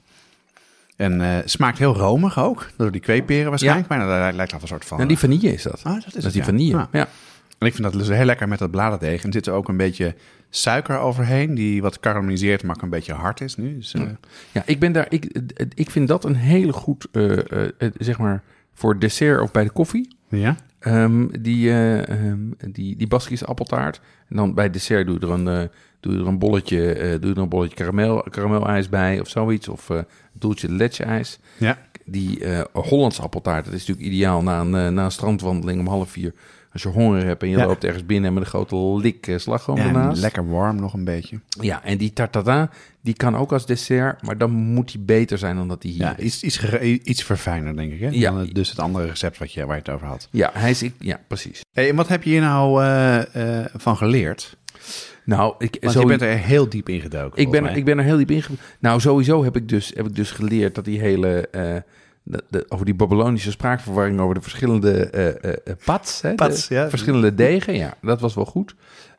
[0.99, 3.89] En eh, smaakt heel romig ook, door die kweeperen waarschijnlijk.
[3.89, 4.97] Maar dat lijkt wel een soort van...
[4.97, 5.81] Nou, die vanille is dat.
[5.85, 6.49] Ah, dat is, dat het, is die ja.
[6.49, 6.77] vanille.
[6.77, 6.87] Ah.
[6.93, 7.09] Ja.
[7.59, 9.21] En ik vind dat dus heel lekker met dat bladerdeeg.
[9.21, 10.15] En er zit er ook een beetje
[10.51, 13.77] suiker overheen, die wat karamelliseert, maar ook een beetje hard is nu.
[13.77, 14.03] Dus, eh,
[14.53, 17.91] ja, ik ben daar, ik, eh, ik vind dat een hele goed, eh, eh, eh,
[17.99, 18.43] zeg maar,
[18.75, 20.17] voor dessert of bij de koffie.
[20.29, 20.57] ja?
[20.79, 22.39] Ehm, die, eh, ehm,
[22.71, 24.01] die, die Baskische appeltaart.
[24.29, 25.69] En dan bij dessert doe je er een, eh,
[26.01, 29.69] doe er een bolletje, eh, doe er een bolletje karamel, karamelijs bij of zoiets.
[29.69, 31.39] Of eh, een doeltje letje ijs.
[31.57, 31.79] Ja.
[32.05, 35.87] Die eh, Hollandse appeltaart, dat is natuurlijk ideaal na een, eh, na een strandwandeling om
[35.87, 36.35] half vier.
[36.73, 37.67] Als je honger hebt en je Ja.
[37.67, 40.21] loopt ergens binnen met een grote lik slagroom ja, ernaast.
[40.21, 41.41] lekker warm nog een beetje.
[41.61, 42.71] Ja, en die tartata,
[43.01, 46.01] die kan ook als dessert, maar dan moet die beter zijn dan dat die hier
[46.01, 46.43] Ja, is.
[46.43, 48.01] iets, iets, iets verfijner, denk ik.
[48.01, 48.09] Hè?
[48.09, 48.31] Ja.
[48.33, 50.29] Dan dus het andere recept wat je, waar je het over had.
[50.31, 51.61] Ja, hij is, ja, precies.
[51.73, 54.57] Hey, en wat heb je hier nou eh, eh, van geleerd?
[55.29, 57.41] Nou, ik, Want zo, je bent er heel diep in gedoken.
[57.41, 58.43] ik, ben, er- ik ben er heel diep in.
[58.79, 61.77] Nou, sowieso heb ik dus, heb ik dus geleerd dat die hele, eh,
[62.23, 66.89] de, de- over die Babylonische spraakverwarring over de verschillende eh, pats, hè, de Pats, ja.
[66.89, 68.75] verschillende degen, ja, dat was wel goed.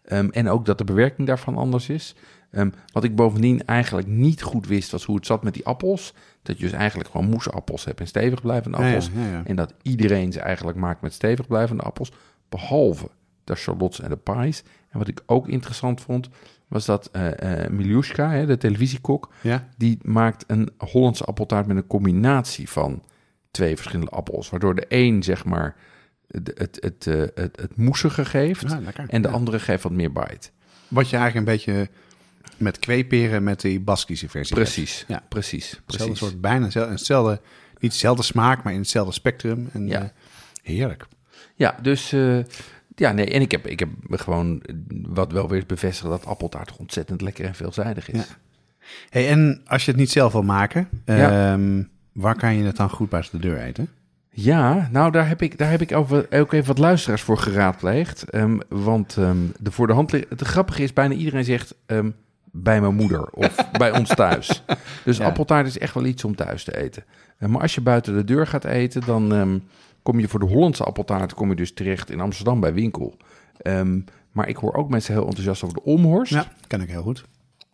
[0.06, 2.16] Ehm, en ook dat de bewerking daarvan anders is.
[2.52, 6.14] Ehm, wat ik bovendien eigenlijk niet goed wist, was hoe het zat met die appels.
[6.44, 9.10] Dat je dus eigenlijk gewoon moesappels hebt en stevig blijvende appels.
[9.16, 9.42] ja, ja.
[9.46, 12.12] En dat iedereen ze eigenlijk maakt met stevig blijvende appels.
[12.50, 13.10] Behalve
[13.44, 14.64] de charlottes en de pies.
[14.90, 16.30] En wat ik ook interessant vond,
[16.68, 17.12] was dat
[17.70, 19.70] Miljushka, hè, de televisiekok, Ja?
[19.78, 23.04] die maakt een Hollandse appeltaart met een combinatie van
[23.52, 24.50] twee verschillende appels.
[24.50, 25.76] Waardoor de een, zeg maar,
[26.28, 28.62] het, het, het, eh, het, het moesige geeft.
[28.70, 28.82] Ja.
[29.08, 29.34] En de Ja.
[29.34, 30.50] andere geeft wat meer bite.
[30.88, 31.90] Wat je eigenlijk een beetje
[32.58, 35.06] met kweeperen met die Baskische versie Precies.
[35.08, 35.24] Ja.
[35.30, 36.20] precies, Hetzelfde precies.
[36.20, 37.42] soort, bijna hetzelfde, hetzelfde,
[37.80, 39.70] niet dezelfde smaak, maar in hetzelfde spectrum.
[39.74, 40.12] En, Ja.
[40.62, 41.06] heerlijk.
[41.56, 42.16] Ja, dus...
[43.00, 44.76] ja, nee, en ik heb, ik heb gewoon eh,
[45.08, 48.20] wat wel weer bevestigd dat appeltaart ontzettend lekker en veelzijdig is.
[48.20, 48.26] Ja.
[49.10, 51.52] Hey, en als je het niet zelf wil maken, Ja.
[51.54, 51.84] ehm,
[52.14, 53.90] waar kan je het dan goed buiten de deur eten?
[54.30, 58.24] Ja, nou daar heb ik, daar heb ik over, ook even wat luisteraars voor geraadpleegd.
[58.30, 60.12] Ehm, want ehm, de voor de hand.
[60.12, 61.76] Het grappige is, bijna iedereen zegt
[62.52, 64.64] bij mijn moeder of bij ons thuis.
[65.04, 65.26] Dus Ja.
[65.26, 67.04] appeltaart is echt wel iets om thuis te eten.
[67.38, 69.62] Eh, maar als je buiten de deur gaat eten, dan
[70.10, 73.18] kom je voor de Hollandse appeltaart kom je dus terecht in Amsterdam bij Winkel.
[73.58, 74.00] Ehm,
[74.32, 76.32] maar ik hoor ook mensen heel enthousiast over de Omhorst.
[76.32, 77.26] Ja, ken ik heel goed.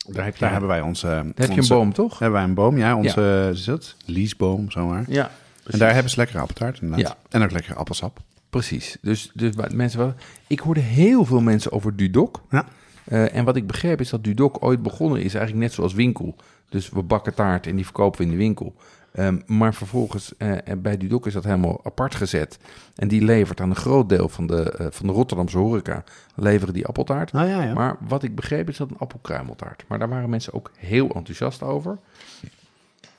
[0.08, 1.08] Daar heb je, Daar hebben wij onze...
[1.08, 2.20] daar heb je een boom, toch?
[2.20, 2.96] Hebben wij een boom, ja.
[2.96, 3.50] Onze, ja.
[3.50, 3.96] is het?
[4.06, 5.04] Liesboom, zomaar.
[5.08, 5.32] Ja.
[5.66, 7.08] En daar hebben ze lekkere appeltaart inderdaad.
[7.08, 7.18] Ja.
[7.30, 8.20] En ook lekkere appelsap.
[8.50, 8.98] Precies.
[9.02, 10.14] Dus, dus mensen wel.
[10.48, 12.42] Ik hoorde heel veel mensen over Dudok.
[12.50, 12.66] Ja.
[13.04, 16.36] Eh, en wat ik begreep is dat Dudok ooit begonnen is eigenlijk net zoals winkel.
[16.70, 18.76] Dus we bakken taart en die verkopen we in de winkel.
[19.16, 22.60] Ehm, maar vervolgens en bij Dudok is dat helemaal apart gezet.
[22.96, 26.04] En die levert aan een groot deel van de, eh, van de Rotterdamse horeca
[26.36, 27.32] leveren die appeltaart.
[27.32, 27.74] Nou ja, ja.
[27.74, 29.84] Maar wat ik begreep is dat een appelkruimeltaart.
[29.88, 31.98] Maar daar waren mensen ook heel enthousiast over.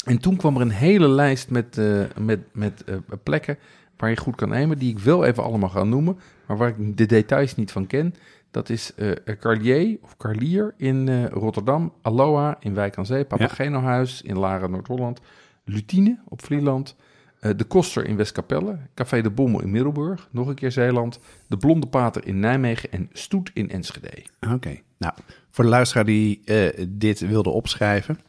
[0.05, 1.81] En toen kwam er een hele lijst met,
[2.17, 2.85] met, met
[3.23, 3.59] plekken
[3.97, 6.97] waar je goed kan nemen, die ik wel even allemaal ga noemen, maar waar ik
[6.97, 8.15] de details niet van ken.
[8.51, 8.93] Dat is
[9.41, 15.21] Carlier of Carlier in Rotterdam, Aloha in Wijk aan Zee, Papageno-huis in Laren, Noord-Holland,
[15.69, 16.97] Lutine op Vlieland,
[17.41, 21.57] eh, De Koster in Westkapelle, Café de Bommel in Middelburg, nog een keer Zeeland, De
[21.57, 24.23] Blonde Pater in Nijmegen en Stoet in Enschede.
[24.53, 24.81] Oké.
[24.99, 25.15] Nou,
[25.51, 28.21] voor de luisteraar die eh, dit wilde opschrijven,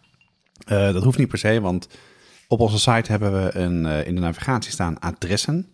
[0.66, 1.88] eh, dat hoeft niet per se, want
[2.48, 5.68] op onze site hebben we een, in de navigatie staan adressen.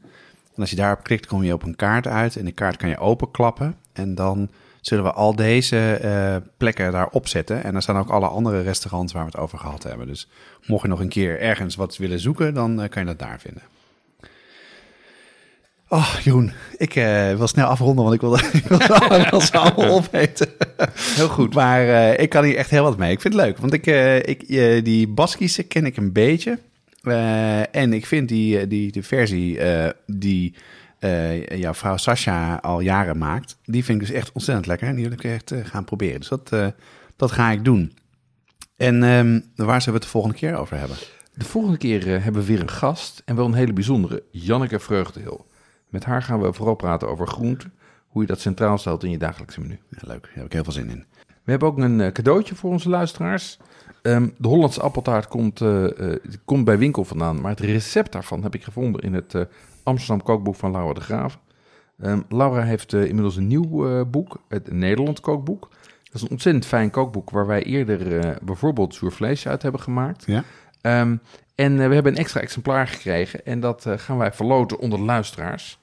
[0.56, 2.90] En als je daarop klikt, kom je op een kaart uit en die kaart kan
[2.90, 3.76] je openklappen.
[3.94, 4.50] En dan
[4.86, 7.64] zullen we al deze eh, plekken daar opzetten.
[7.64, 10.08] En daar staan ook alle andere restaurants waar we het over gehad hebben.
[10.08, 10.28] Dus
[10.66, 13.40] mocht je nog een keer ergens wat willen zoeken, dan eh, kan je dat daar
[13.40, 13.62] vinden.
[15.88, 18.70] Oh, Jeroen, ik eh, wil snel afronden, want ik wil, ik
[19.52, 20.50] allemaal, opeten.
[20.96, 21.54] Heel goed.
[21.54, 23.12] Maar ik kan hier echt heel wat mee.
[23.12, 23.86] Ik vind het leuk, want ik,
[24.26, 24.48] ik,
[24.86, 26.60] die Baskische ken ik een beetje.
[27.72, 29.60] En ik vind die, die de versie
[30.06, 30.56] die
[31.04, 33.58] eh, jouw vrouw Sascha al jaren maakt.
[33.64, 34.88] Die vind ik dus echt ontzettend lekker.
[34.88, 36.20] En die wil ik echt eh, gaan proberen.
[36.20, 36.68] Dus dat, eh,
[37.16, 37.98] dat ga ik doen.
[38.76, 40.98] En ehm, waar zullen we het de volgende keer over hebben?
[41.34, 45.46] De volgende keer hebben we weer een gast en wel een hele bijzondere, Janneke Vreugdehil.
[45.90, 47.70] Met haar gaan we vooral praten over groente,
[48.08, 49.80] hoe je dat centraal stelt in je dagelijkse menu.
[49.90, 51.06] Ja, leuk, daar heb ik heel veel zin in.
[51.44, 53.58] We hebben ook een cadeautje voor onze luisteraars.
[54.02, 55.62] Ehm, de Hollandse appeltaart komt,
[56.46, 59.36] komt bij winkel vandaan, maar het recept daarvan heb ik gevonden in het
[59.84, 61.40] Amsterdam kookboek van Laura de Graaf.
[62.00, 65.70] Ehm, Laura heeft eh, inmiddels een nieuw eh, boek, het Nederland kookboek.
[66.04, 70.26] Dat is een ontzettend fijn kookboek waar wij eerder eh, bijvoorbeeld zuurvlees uit hebben gemaakt.
[70.26, 70.44] Ja?
[70.82, 71.18] Ehm,
[71.56, 75.80] en we hebben een extra exemplaar gekregen en dat gaan wij verloten onder de luisteraars.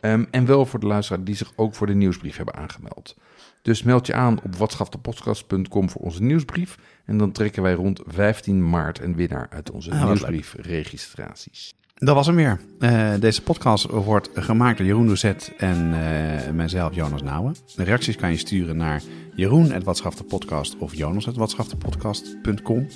[0.00, 3.16] Ehm, en wel voor de luisteraars die zich ook voor de nieuwsbrief hebben aangemeld.
[3.62, 6.78] Dus meld je aan op watschaftepodcast.com voor onze nieuwsbrief.
[7.04, 11.74] En dan trekken wij rond 15 maart een winnaar uit onze Ah, nieuwsbriefregistraties.
[12.04, 12.60] Dat was hem weer.
[12.78, 17.54] Eh, deze podcast wordt gemaakt door Jeroen Dozet en eh, mijzelf, Jonas Nouwen.
[17.76, 19.02] De reacties kan je sturen naar
[19.34, 22.86] jeroen.watschaftepodcast of jonas.watschaftepodcast.com.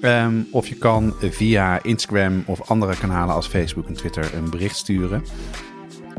[0.00, 4.76] Ehm, of je kan via Instagram of andere kanalen als Facebook en Twitter een bericht
[4.76, 5.24] sturen.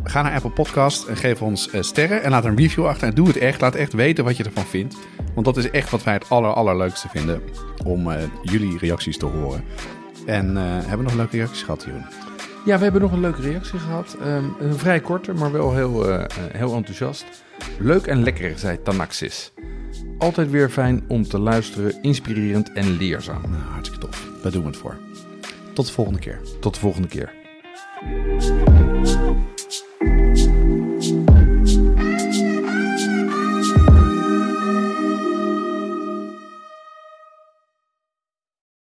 [0.04, 3.08] Ga naar Apple Podcast en geef ons eh, sterren en laat een review achter.
[3.08, 3.62] En doe het echt.
[3.62, 4.96] Laat echt weten wat je ervan vindt.
[5.34, 7.42] Want dat is echt wat wij het aller, allerleukste vinden.
[7.86, 8.10] Om
[8.42, 9.64] jullie reacties te horen.
[10.26, 12.23] En hebben we nog leuke reacties gehad, Jeroen?
[12.66, 14.18] Ja, we hebben nog een leuke reactie gehad.
[14.22, 17.26] Ehm, een vrij korte, maar wel heel, eh, eh, heel enthousiast.
[17.80, 19.54] Leuk en lekker, zei Tanaxis.
[20.18, 23.42] Altijd weer fijn om te luisteren, inspirerend en leerzaam.
[23.42, 24.28] Nou, hartstikke tof.
[24.42, 24.98] Daar doen we het voor.
[25.74, 26.40] Tot de volgende keer.
[26.60, 27.32] Tot de volgende keer.